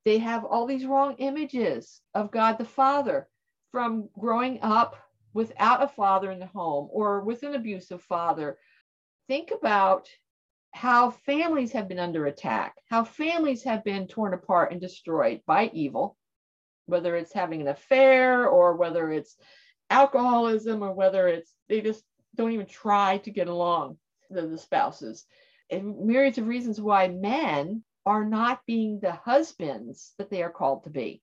They 0.05 0.19
have 0.19 0.45
all 0.45 0.67
these 0.67 0.87
wrong 0.87 1.15
images 1.19 2.01
of 2.15 2.31
God 2.31 2.57
the 2.57 2.65
Father 2.65 3.29
from 3.71 4.09
growing 4.19 4.59
up 4.63 4.97
without 5.35 5.83
a 5.83 5.89
father 5.89 6.31
in 6.31 6.39
the 6.39 6.47
home 6.47 6.89
or 6.91 7.21
with 7.21 7.43
an 7.43 7.55
abusive 7.55 8.03
father. 8.03 8.59
Think 9.31 9.53
about 9.53 10.09
how 10.73 11.13
families 11.13 11.71
have 11.71 11.87
been 11.87 12.01
under 12.01 12.27
attack, 12.27 12.75
how 12.87 13.05
families 13.05 13.63
have 13.63 13.85
been 13.85 14.09
torn 14.09 14.35
apart 14.35 14.73
and 14.73 14.81
destroyed 14.81 15.41
by 15.47 15.71
evil, 15.73 16.17
whether 16.87 17.15
it's 17.15 17.33
having 17.33 17.61
an 17.61 17.69
affair 17.69 18.49
or 18.49 18.75
whether 18.75 19.13
it's 19.13 19.37
alcoholism 19.89 20.83
or 20.83 20.93
whether 20.93 21.29
it's 21.29 21.55
they 21.69 21.81
just 21.81 22.03
don't 22.35 22.51
even 22.51 22.67
try 22.67 23.19
to 23.19 23.31
get 23.31 23.47
along, 23.47 23.99
the, 24.31 24.49
the 24.49 24.59
spouses. 24.59 25.27
And 25.71 26.07
myriads 26.07 26.39
of 26.39 26.49
reasons 26.49 26.81
why 26.81 27.07
men 27.07 27.85
are 28.05 28.25
not 28.25 28.67
being 28.67 28.99
the 28.99 29.13
husbands 29.13 30.13
that 30.19 30.29
they 30.29 30.43
are 30.43 30.51
called 30.51 30.83
to 30.83 30.91
be. 30.91 31.23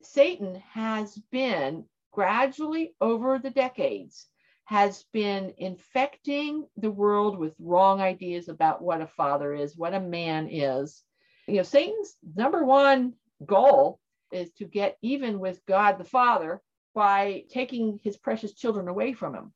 Satan 0.00 0.62
has 0.70 1.18
been 1.30 1.84
gradually 2.10 2.94
over 3.02 3.38
the 3.38 3.50
decades 3.50 4.28
has 4.72 5.04
been 5.12 5.52
infecting 5.58 6.66
the 6.78 6.90
world 6.90 7.38
with 7.38 7.52
wrong 7.58 8.00
ideas 8.00 8.48
about 8.48 8.80
what 8.80 9.02
a 9.02 9.06
father 9.06 9.52
is, 9.52 9.76
what 9.76 9.92
a 9.92 10.00
man 10.00 10.48
is. 10.50 11.02
You 11.46 11.56
know, 11.56 11.62
Satan's 11.62 12.16
number 12.34 12.64
one 12.64 13.12
goal 13.44 14.00
is 14.32 14.50
to 14.52 14.64
get 14.64 14.96
even 15.02 15.40
with 15.40 15.60
God 15.66 15.98
the 15.98 16.04
Father 16.04 16.62
by 16.94 17.44
taking 17.50 18.00
his 18.02 18.16
precious 18.16 18.54
children 18.54 18.88
away 18.88 19.12
from 19.12 19.34
him. 19.34 19.52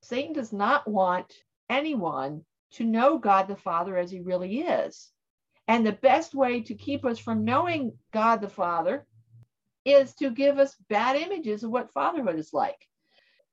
Satan 0.00 0.32
does 0.32 0.52
not 0.52 0.86
want 0.86 1.34
anyone 1.68 2.44
to 2.74 2.84
know 2.84 3.18
God 3.18 3.48
the 3.48 3.56
Father 3.56 3.98
as 3.98 4.12
he 4.12 4.20
really 4.20 4.60
is. 4.60 5.10
And 5.66 5.84
the 5.84 5.90
best 5.90 6.36
way 6.36 6.60
to 6.62 6.74
keep 6.76 7.04
us 7.04 7.18
from 7.18 7.44
knowing 7.44 7.98
God 8.12 8.42
the 8.42 8.48
Father 8.48 9.08
is 9.84 10.14
to 10.14 10.30
give 10.30 10.60
us 10.60 10.76
bad 10.88 11.16
images 11.16 11.64
of 11.64 11.72
what 11.72 11.92
fatherhood 11.92 12.38
is 12.38 12.52
like. 12.52 12.86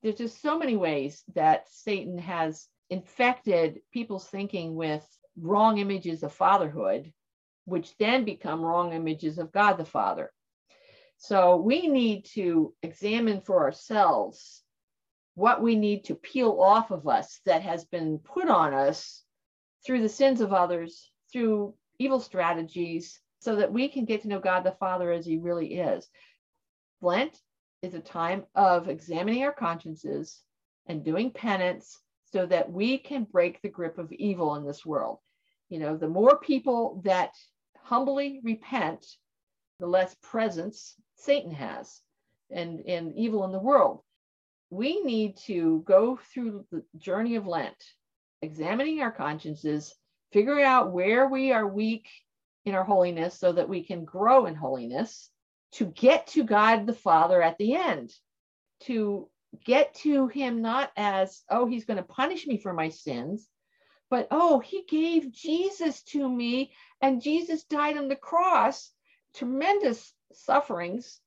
There's 0.01 0.15
just 0.15 0.41
so 0.41 0.57
many 0.57 0.77
ways 0.77 1.23
that 1.33 1.69
Satan 1.69 2.17
has 2.19 2.67
infected 2.89 3.81
people's 3.91 4.27
thinking 4.27 4.75
with 4.75 5.05
wrong 5.39 5.77
images 5.77 6.23
of 6.23 6.33
fatherhood, 6.33 7.11
which 7.65 7.95
then 7.97 8.23
become 8.23 8.61
wrong 8.61 8.93
images 8.93 9.37
of 9.37 9.51
God 9.51 9.73
the 9.73 9.85
Father. 9.85 10.31
So 11.17 11.57
we 11.57 11.87
need 11.87 12.25
to 12.33 12.73
examine 12.83 13.41
for 13.41 13.63
ourselves 13.63 14.63
what 15.35 15.61
we 15.61 15.75
need 15.75 16.05
to 16.05 16.15
peel 16.15 16.61
off 16.61 16.91
of 16.91 17.07
us 17.07 17.41
that 17.45 17.63
has 17.63 17.85
been 17.85 18.19
put 18.19 18.49
on 18.49 18.73
us 18.73 19.23
through 19.85 20.01
the 20.01 20.09
sins 20.09 20.41
of 20.41 20.53
others, 20.53 21.11
through 21.31 21.73
evil 21.99 22.19
strategies, 22.19 23.19
so 23.39 23.55
that 23.57 23.71
we 23.71 23.87
can 23.87 24.05
get 24.05 24.21
to 24.21 24.27
know 24.27 24.39
God 24.39 24.63
the 24.63 24.71
Father 24.71 25.11
as 25.11 25.25
He 25.25 25.37
really 25.37 25.75
is. 25.75 26.07
Lent 27.01 27.37
is 27.87 27.93
a 27.93 27.99
time 27.99 28.45
of 28.55 28.89
examining 28.89 29.43
our 29.43 29.53
consciences 29.53 30.41
and 30.87 31.03
doing 31.03 31.31
penance 31.31 31.99
so 32.31 32.45
that 32.45 32.71
we 32.71 32.97
can 32.97 33.23
break 33.23 33.61
the 33.61 33.69
grip 33.69 33.97
of 33.97 34.11
evil 34.11 34.55
in 34.55 34.65
this 34.65 34.85
world. 34.85 35.19
You 35.69 35.79
know, 35.79 35.97
the 35.97 36.07
more 36.07 36.37
people 36.39 37.01
that 37.05 37.31
humbly 37.81 38.41
repent, 38.43 39.05
the 39.79 39.87
less 39.87 40.15
presence 40.21 40.95
Satan 41.15 41.51
has 41.51 42.01
and, 42.51 42.81
and 42.87 43.15
evil 43.15 43.43
in 43.45 43.51
the 43.51 43.59
world 43.59 44.01
we 44.69 45.01
need 45.01 45.37
to 45.37 45.83
go 45.85 46.19
through 46.33 46.65
the 46.71 46.83
journey 46.97 47.35
of 47.35 47.47
Lent, 47.47 47.75
examining 48.41 49.01
our 49.01 49.11
consciences, 49.11 49.95
figuring 50.33 50.65
out 50.65 50.91
where 50.91 51.27
we 51.27 51.51
are 51.51 51.67
weak 51.67 52.07
in 52.65 52.75
our 52.75 52.83
holiness 52.83 53.39
so 53.39 53.53
that 53.53 53.69
we 53.69 53.83
can 53.83 54.03
grow 54.03 54.45
in 54.45 54.55
holiness 54.55 55.29
to 55.73 55.85
get 55.85 56.27
to 56.27 56.43
God 56.43 56.85
the 56.85 56.93
Father 56.93 57.41
at 57.41 57.57
the 57.57 57.75
end, 57.75 58.13
to 58.81 59.29
get 59.65 59.93
to 59.95 60.27
Him 60.27 60.61
not 60.61 60.91
as, 60.95 61.43
oh, 61.49 61.65
He's 61.65 61.85
going 61.85 61.97
to 61.97 62.03
punish 62.03 62.47
me 62.47 62.57
for 62.57 62.73
my 62.73 62.89
sins, 62.89 63.47
but 64.09 64.27
oh, 64.31 64.59
He 64.59 64.83
gave 64.87 65.31
Jesus 65.31 66.03
to 66.03 66.27
me 66.27 66.71
and 67.01 67.21
Jesus 67.21 67.63
died 67.63 67.97
on 67.97 68.07
the 68.07 68.15
cross, 68.15 68.91
tremendous 69.33 70.13
sufferings 70.33 71.19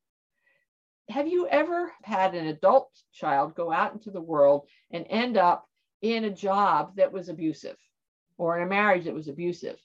have 1.10 1.26
you 1.26 1.48
ever 1.48 1.92
had 2.02 2.34
an 2.34 2.46
adult 2.46 2.90
child 3.12 3.54
go 3.54 3.72
out 3.72 3.92
into 3.92 4.10
the 4.10 4.20
world 4.20 4.66
and 4.90 5.04
end 5.08 5.36
up 5.36 5.68
in 6.02 6.24
a 6.24 6.30
job 6.30 6.96
that 6.96 7.12
was 7.12 7.28
abusive 7.28 7.76
or 8.38 8.56
in 8.56 8.62
a 8.62 8.70
marriage 8.70 9.04
that 9.04 9.14
was 9.14 9.28
abusive? 9.28 9.78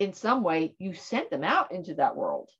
In 0.00 0.12
some 0.12 0.42
way, 0.42 0.74
you 0.78 0.92
sent 0.92 1.30
them 1.30 1.44
out 1.44 1.72
into 1.72 1.94
that 1.94 2.16
world. 2.16 2.50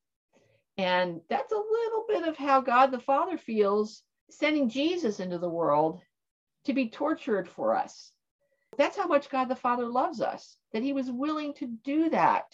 And 0.76 1.20
that's 1.28 1.52
a 1.52 1.56
little 1.56 2.04
bit 2.08 2.26
of 2.26 2.36
how 2.36 2.60
God 2.60 2.90
the 2.90 2.98
Father 2.98 3.38
feels 3.38 4.02
sending 4.30 4.68
Jesus 4.68 5.20
into 5.20 5.38
the 5.38 5.48
world 5.48 6.00
to 6.64 6.72
be 6.72 6.88
tortured 6.88 7.48
for 7.48 7.76
us. 7.76 8.10
That's 8.76 8.96
how 8.96 9.06
much 9.06 9.30
God 9.30 9.48
the 9.48 9.56
Father 9.56 9.86
loves 9.86 10.20
us, 10.20 10.56
that 10.72 10.82
he 10.82 10.92
was 10.92 11.10
willing 11.10 11.54
to 11.54 11.66
do 11.84 12.10
that. 12.10 12.44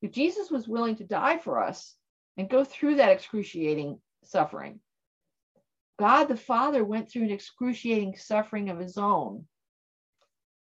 If 0.00 0.12
Jesus 0.12 0.50
was 0.50 0.66
willing 0.66 0.96
to 0.96 1.04
die 1.04 1.38
for 1.38 1.62
us 1.62 1.94
and 2.36 2.48
go 2.48 2.64
through 2.64 2.96
that 2.96 3.10
excruciating 3.10 4.00
suffering. 4.24 4.80
God 5.98 6.24
the 6.24 6.36
Father 6.36 6.84
went 6.84 7.10
through 7.10 7.24
an 7.24 7.30
excruciating 7.30 8.16
suffering 8.16 8.70
of 8.70 8.78
his 8.78 8.96
own. 8.96 9.46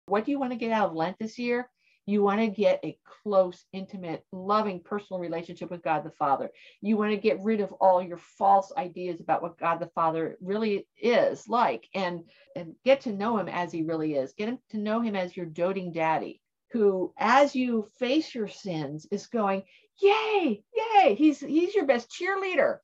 What 0.06 0.24
do 0.24 0.30
you 0.30 0.40
want 0.40 0.52
to 0.52 0.58
get 0.58 0.72
out 0.72 0.90
of 0.90 0.96
Lent 0.96 1.18
this 1.18 1.38
year? 1.38 1.68
You 2.08 2.22
want 2.22 2.40
to 2.40 2.46
get 2.46 2.80
a 2.82 2.96
close, 3.22 3.66
intimate, 3.74 4.24
loving, 4.32 4.80
personal 4.80 5.20
relationship 5.20 5.70
with 5.70 5.82
God 5.82 6.04
the 6.04 6.10
Father. 6.10 6.50
You 6.80 6.96
want 6.96 7.10
to 7.10 7.18
get 7.18 7.42
rid 7.42 7.60
of 7.60 7.70
all 7.72 8.02
your 8.02 8.16
false 8.16 8.72
ideas 8.78 9.20
about 9.20 9.42
what 9.42 9.58
God 9.58 9.76
the 9.76 9.90
Father 9.94 10.38
really 10.40 10.88
is 10.96 11.46
like 11.48 11.86
and, 11.94 12.22
and 12.56 12.74
get 12.82 13.02
to 13.02 13.12
know 13.12 13.36
him 13.36 13.46
as 13.46 13.70
he 13.70 13.82
really 13.82 14.14
is. 14.14 14.32
Get 14.32 14.48
him 14.48 14.58
to 14.70 14.78
know 14.78 15.02
him 15.02 15.16
as 15.16 15.36
your 15.36 15.44
doting 15.44 15.92
daddy, 15.92 16.40
who, 16.72 17.12
as 17.18 17.54
you 17.54 17.90
face 17.98 18.34
your 18.34 18.48
sins, 18.48 19.06
is 19.10 19.26
going, 19.26 19.64
Yay, 20.00 20.62
yay. 20.74 21.14
He's 21.14 21.40
he's 21.40 21.74
your 21.74 21.84
best 21.84 22.10
cheerleader. 22.10 22.78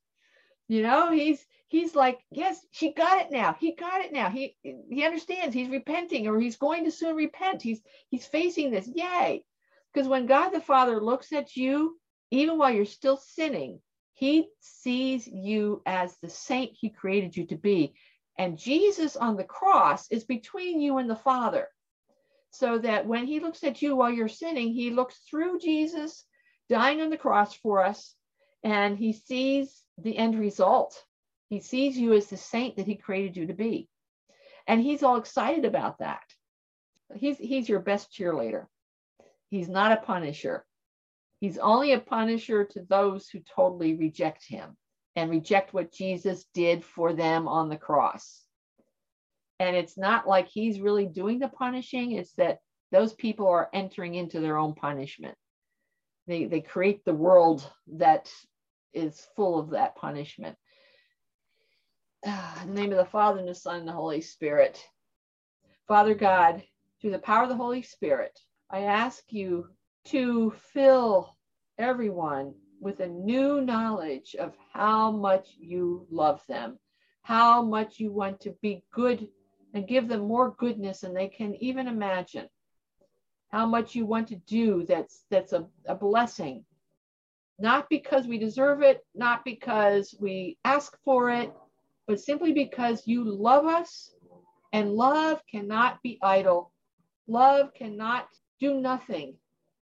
You 0.68 0.82
know, 0.82 1.12
he's 1.12 1.46
he's 1.74 1.96
like, 1.96 2.20
yes, 2.30 2.64
she 2.70 2.92
got 2.92 3.20
it 3.20 3.32
now. 3.32 3.56
He 3.58 3.74
got 3.74 4.00
it 4.00 4.12
now. 4.12 4.30
He 4.30 4.56
he 4.62 5.04
understands. 5.04 5.54
He's 5.54 5.68
repenting, 5.68 6.28
or 6.28 6.38
he's 6.38 6.56
going 6.56 6.84
to 6.84 6.92
soon 6.92 7.16
repent. 7.16 7.62
He's 7.62 7.80
he's 8.08 8.26
facing 8.26 8.70
this. 8.70 8.88
Yay! 8.94 9.44
Because 9.92 10.08
when 10.08 10.26
God 10.26 10.50
the 10.50 10.60
Father 10.60 11.00
looks 11.00 11.32
at 11.32 11.56
you, 11.56 11.98
even 12.30 12.58
while 12.58 12.70
you're 12.70 12.84
still 12.84 13.16
sinning, 13.16 13.80
He 14.12 14.48
sees 14.60 15.26
you 15.26 15.82
as 15.84 16.16
the 16.18 16.30
saint 16.30 16.72
He 16.74 16.90
created 16.90 17.36
you 17.36 17.46
to 17.46 17.56
be. 17.56 17.94
And 18.38 18.58
Jesus 18.58 19.16
on 19.16 19.36
the 19.36 19.44
cross 19.44 20.10
is 20.10 20.24
between 20.24 20.80
you 20.80 20.98
and 20.98 21.10
the 21.10 21.16
Father. 21.16 21.68
So 22.50 22.78
that 22.78 23.06
when 23.06 23.26
He 23.26 23.40
looks 23.40 23.64
at 23.64 23.82
you 23.82 23.96
while 23.96 24.12
you're 24.12 24.28
sinning, 24.28 24.72
He 24.72 24.90
looks 24.90 25.18
through 25.28 25.58
Jesus 25.58 26.24
dying 26.68 27.00
on 27.00 27.10
the 27.10 27.16
cross 27.16 27.52
for 27.52 27.84
us, 27.84 28.14
and 28.62 28.96
He 28.96 29.12
sees 29.12 29.82
the 29.98 30.16
end 30.16 30.38
result. 30.38 31.04
He 31.48 31.60
sees 31.60 31.96
you 31.96 32.12
as 32.14 32.26
the 32.26 32.36
saint 32.36 32.76
that 32.76 32.86
he 32.86 32.96
created 32.96 33.36
you 33.36 33.46
to 33.46 33.54
be. 33.54 33.88
And 34.66 34.80
he's 34.80 35.02
all 35.02 35.16
excited 35.16 35.64
about 35.64 35.98
that. 35.98 36.22
He's 37.14 37.38
he's 37.38 37.68
your 37.68 37.80
best 37.80 38.12
cheerleader. 38.12 38.66
He's 39.50 39.68
not 39.68 39.92
a 39.92 39.96
punisher. 39.96 40.64
He's 41.40 41.58
only 41.58 41.92
a 41.92 42.00
punisher 42.00 42.64
to 42.64 42.86
those 42.88 43.28
who 43.28 43.40
totally 43.54 43.94
reject 43.94 44.46
him 44.46 44.76
and 45.16 45.30
reject 45.30 45.74
what 45.74 45.92
Jesus 45.92 46.46
did 46.54 46.84
for 46.84 47.12
them 47.12 47.46
on 47.46 47.68
the 47.68 47.76
cross. 47.76 48.42
And 49.60 49.76
it's 49.76 49.96
not 49.96 50.26
like 50.26 50.48
he's 50.48 50.80
really 50.80 51.06
doing 51.06 51.38
the 51.38 51.48
punishing, 51.48 52.12
it's 52.12 52.32
that 52.32 52.58
those 52.90 53.12
people 53.12 53.48
are 53.48 53.70
entering 53.72 54.14
into 54.14 54.40
their 54.40 54.56
own 54.56 54.74
punishment. 54.74 55.36
They, 56.26 56.46
they 56.46 56.60
create 56.60 57.04
the 57.04 57.14
world 57.14 57.70
that 57.98 58.30
is 58.92 59.26
full 59.36 59.58
of 59.58 59.70
that 59.70 59.96
punishment. 59.96 60.56
Ah, 62.26 62.62
in 62.62 62.74
the 62.74 62.80
name 62.80 62.90
of 62.92 62.96
the 62.98 63.04
Father, 63.04 63.38
and 63.38 63.48
the 63.48 63.54
Son, 63.54 63.80
and 63.80 63.88
the 63.88 63.92
Holy 63.92 64.22
Spirit. 64.22 64.82
Father 65.86 66.14
God, 66.14 66.62
through 67.00 67.10
the 67.10 67.18
power 67.18 67.42
of 67.42 67.50
the 67.50 67.54
Holy 67.54 67.82
Spirit, 67.82 68.40
I 68.70 68.84
ask 68.84 69.30
you 69.30 69.68
to 70.06 70.50
fill 70.72 71.36
everyone 71.76 72.54
with 72.80 73.00
a 73.00 73.06
new 73.06 73.60
knowledge 73.60 74.34
of 74.36 74.56
how 74.72 75.10
much 75.10 75.54
you 75.58 76.06
love 76.10 76.42
them, 76.48 76.78
how 77.22 77.60
much 77.62 78.00
you 78.00 78.10
want 78.10 78.40
to 78.40 78.52
be 78.62 78.82
good 78.90 79.28
and 79.74 79.86
give 79.86 80.08
them 80.08 80.20
more 80.22 80.54
goodness 80.58 81.00
than 81.00 81.12
they 81.12 81.28
can 81.28 81.54
even 81.56 81.88
imagine. 81.88 82.48
How 83.48 83.66
much 83.66 83.94
you 83.94 84.06
want 84.06 84.28
to 84.28 84.36
do 84.36 84.84
that's 84.86 85.24
that's 85.30 85.52
a, 85.52 85.66
a 85.86 85.94
blessing. 85.94 86.64
Not 87.58 87.88
because 87.90 88.26
we 88.26 88.38
deserve 88.38 88.82
it, 88.82 89.04
not 89.14 89.44
because 89.44 90.14
we 90.18 90.58
ask 90.64 90.96
for 91.04 91.30
it, 91.30 91.52
but 92.06 92.20
simply 92.20 92.52
because 92.52 93.06
you 93.06 93.24
love 93.24 93.66
us 93.66 94.12
and 94.72 94.92
love 94.92 95.40
cannot 95.50 96.02
be 96.02 96.18
idle. 96.22 96.72
Love 97.26 97.72
cannot 97.74 98.28
do 98.60 98.80
nothing. 98.80 99.36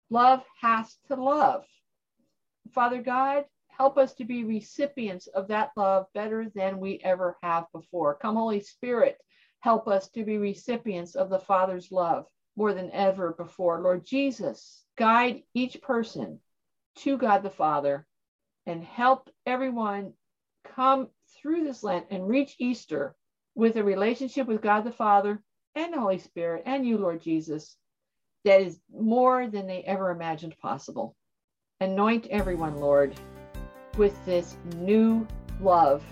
Love 0.10 0.43
has 0.62 0.97
to 1.08 1.15
love. 1.15 1.65
Father 2.73 3.01
God, 3.01 3.45
help 3.67 3.97
us 3.97 4.13
to 4.15 4.25
be 4.25 4.43
recipients 4.43 5.27
of 5.27 5.47
that 5.47 5.71
love 5.77 6.08
better 6.13 6.49
than 6.53 6.79
we 6.79 6.99
ever 7.03 7.38
have 7.41 7.65
before. 7.71 8.15
Come, 8.15 8.36
Holy 8.36 8.60
Spirit, 8.60 9.17
help 9.60 9.88
us 9.88 10.10
to 10.10 10.25
be 10.25 10.38
recipients 10.38 11.15
of 11.15 11.29
the 11.29 11.39
Father's 11.39 11.91
love 11.91 12.25
more 12.55 12.73
than 12.73 12.91
ever 12.91 13.34
before. 13.34 13.79
Lord 13.79 14.05
Jesus, 14.05 14.84
guide 14.97 15.43
each 15.53 15.82
person 15.82 16.39
to 16.97 17.17
God 17.17 17.43
the 17.43 17.49
Father 17.49 18.05
and 18.65 18.84
help 18.84 19.29
everyone 19.45 20.13
come 20.75 21.08
through 21.41 21.63
this 21.63 21.84
Lent 21.84 22.06
and 22.10 22.28
reach 22.28 22.56
Easter 22.60 23.15
with 23.56 23.75
a 23.75 23.84
relationship 23.84 24.47
with 24.47 24.62
God 24.62 24.84
the 24.84 24.91
Father 24.91 25.41
and 25.75 25.93
the 25.93 25.99
Holy 25.99 26.17
Spirit 26.17 26.63
and 26.65 26.86
you, 26.86 26.97
Lord 26.97 27.21
Jesus, 27.21 27.78
that 28.45 28.62
is 28.62 28.80
more 28.91 29.47
than 29.47 29.67
they 29.67 29.84
ever 29.84 30.12
imagined 30.12 30.58
possible. 30.60 31.15
Anoint 31.82 32.28
everyone, 32.28 32.78
Lord, 32.78 33.19
with 33.97 34.25
this 34.25 34.56
new 34.78 35.28
love, 35.62 36.04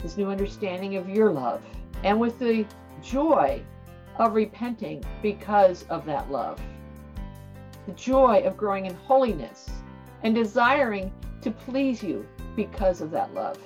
this 0.00 0.16
new 0.16 0.30
understanding 0.30 0.96
of 0.96 1.08
your 1.08 1.32
love, 1.32 1.62
and 2.02 2.18
with 2.18 2.38
the 2.38 2.66
joy 3.02 3.62
of 4.18 4.34
repenting 4.34 5.04
because 5.22 5.84
of 5.84 6.04
that 6.06 6.30
love. 6.30 6.60
The 7.86 7.92
joy 7.92 8.42
of 8.44 8.56
growing 8.56 8.86
in 8.86 8.94
holiness 8.94 9.68
and 10.22 10.34
desiring 10.34 11.12
to 11.42 11.50
please 11.50 12.02
you 12.02 12.26
because 12.56 13.00
of 13.00 13.10
that 13.10 13.34
love. 13.34 13.58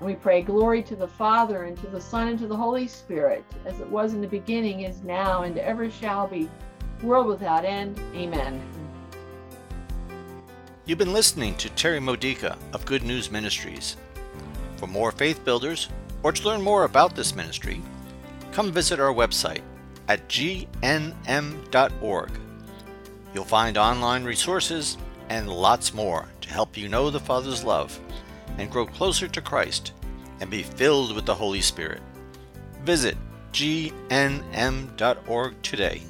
We 0.00 0.14
pray 0.14 0.42
glory 0.42 0.82
to 0.84 0.94
the 0.94 1.08
Father 1.08 1.64
and 1.64 1.76
to 1.78 1.88
the 1.88 2.00
Son 2.00 2.28
and 2.28 2.38
to 2.38 2.46
the 2.46 2.56
Holy 2.56 2.86
Spirit, 2.86 3.44
as 3.64 3.80
it 3.80 3.88
was 3.88 4.14
in 4.14 4.20
the 4.20 4.28
beginning, 4.28 4.82
is 4.82 5.02
now, 5.02 5.42
and 5.42 5.58
ever 5.58 5.90
shall 5.90 6.28
be, 6.28 6.48
world 7.02 7.26
without 7.26 7.64
end. 7.64 8.00
Amen. 8.14 8.62
You've 10.84 10.98
been 10.98 11.12
listening 11.12 11.56
to 11.56 11.68
Terry 11.70 11.98
Modica 11.98 12.56
of 12.72 12.86
Good 12.86 13.02
News 13.02 13.28
Ministries. 13.28 13.96
For 14.76 14.86
more 14.86 15.10
faith 15.10 15.44
builders, 15.44 15.88
or 16.22 16.30
to 16.30 16.44
learn 16.44 16.62
more 16.62 16.84
about 16.84 17.16
this 17.16 17.34
ministry, 17.34 17.82
come 18.52 18.70
visit 18.70 19.00
our 19.00 19.12
website 19.12 19.62
at 20.06 20.28
gnm.org. 20.28 20.80
You'll 23.34 23.44
find 23.44 23.76
online 23.76 24.22
resources 24.22 24.96
and 25.28 25.50
lots 25.50 25.92
more 25.92 26.28
to 26.40 26.50
help 26.50 26.76
you 26.76 26.88
know 26.88 27.10
the 27.10 27.18
Father's 27.18 27.64
love 27.64 28.00
and 28.58 28.70
grow 28.70 28.86
closer 28.86 29.28
to 29.28 29.40
Christ 29.40 29.92
and 30.40 30.50
be 30.50 30.62
filled 30.62 31.14
with 31.14 31.26
the 31.26 31.34
Holy 31.34 31.60
Spirit. 31.60 32.02
Visit 32.84 33.16
gnm.org 33.52 35.62
today. 35.62 36.02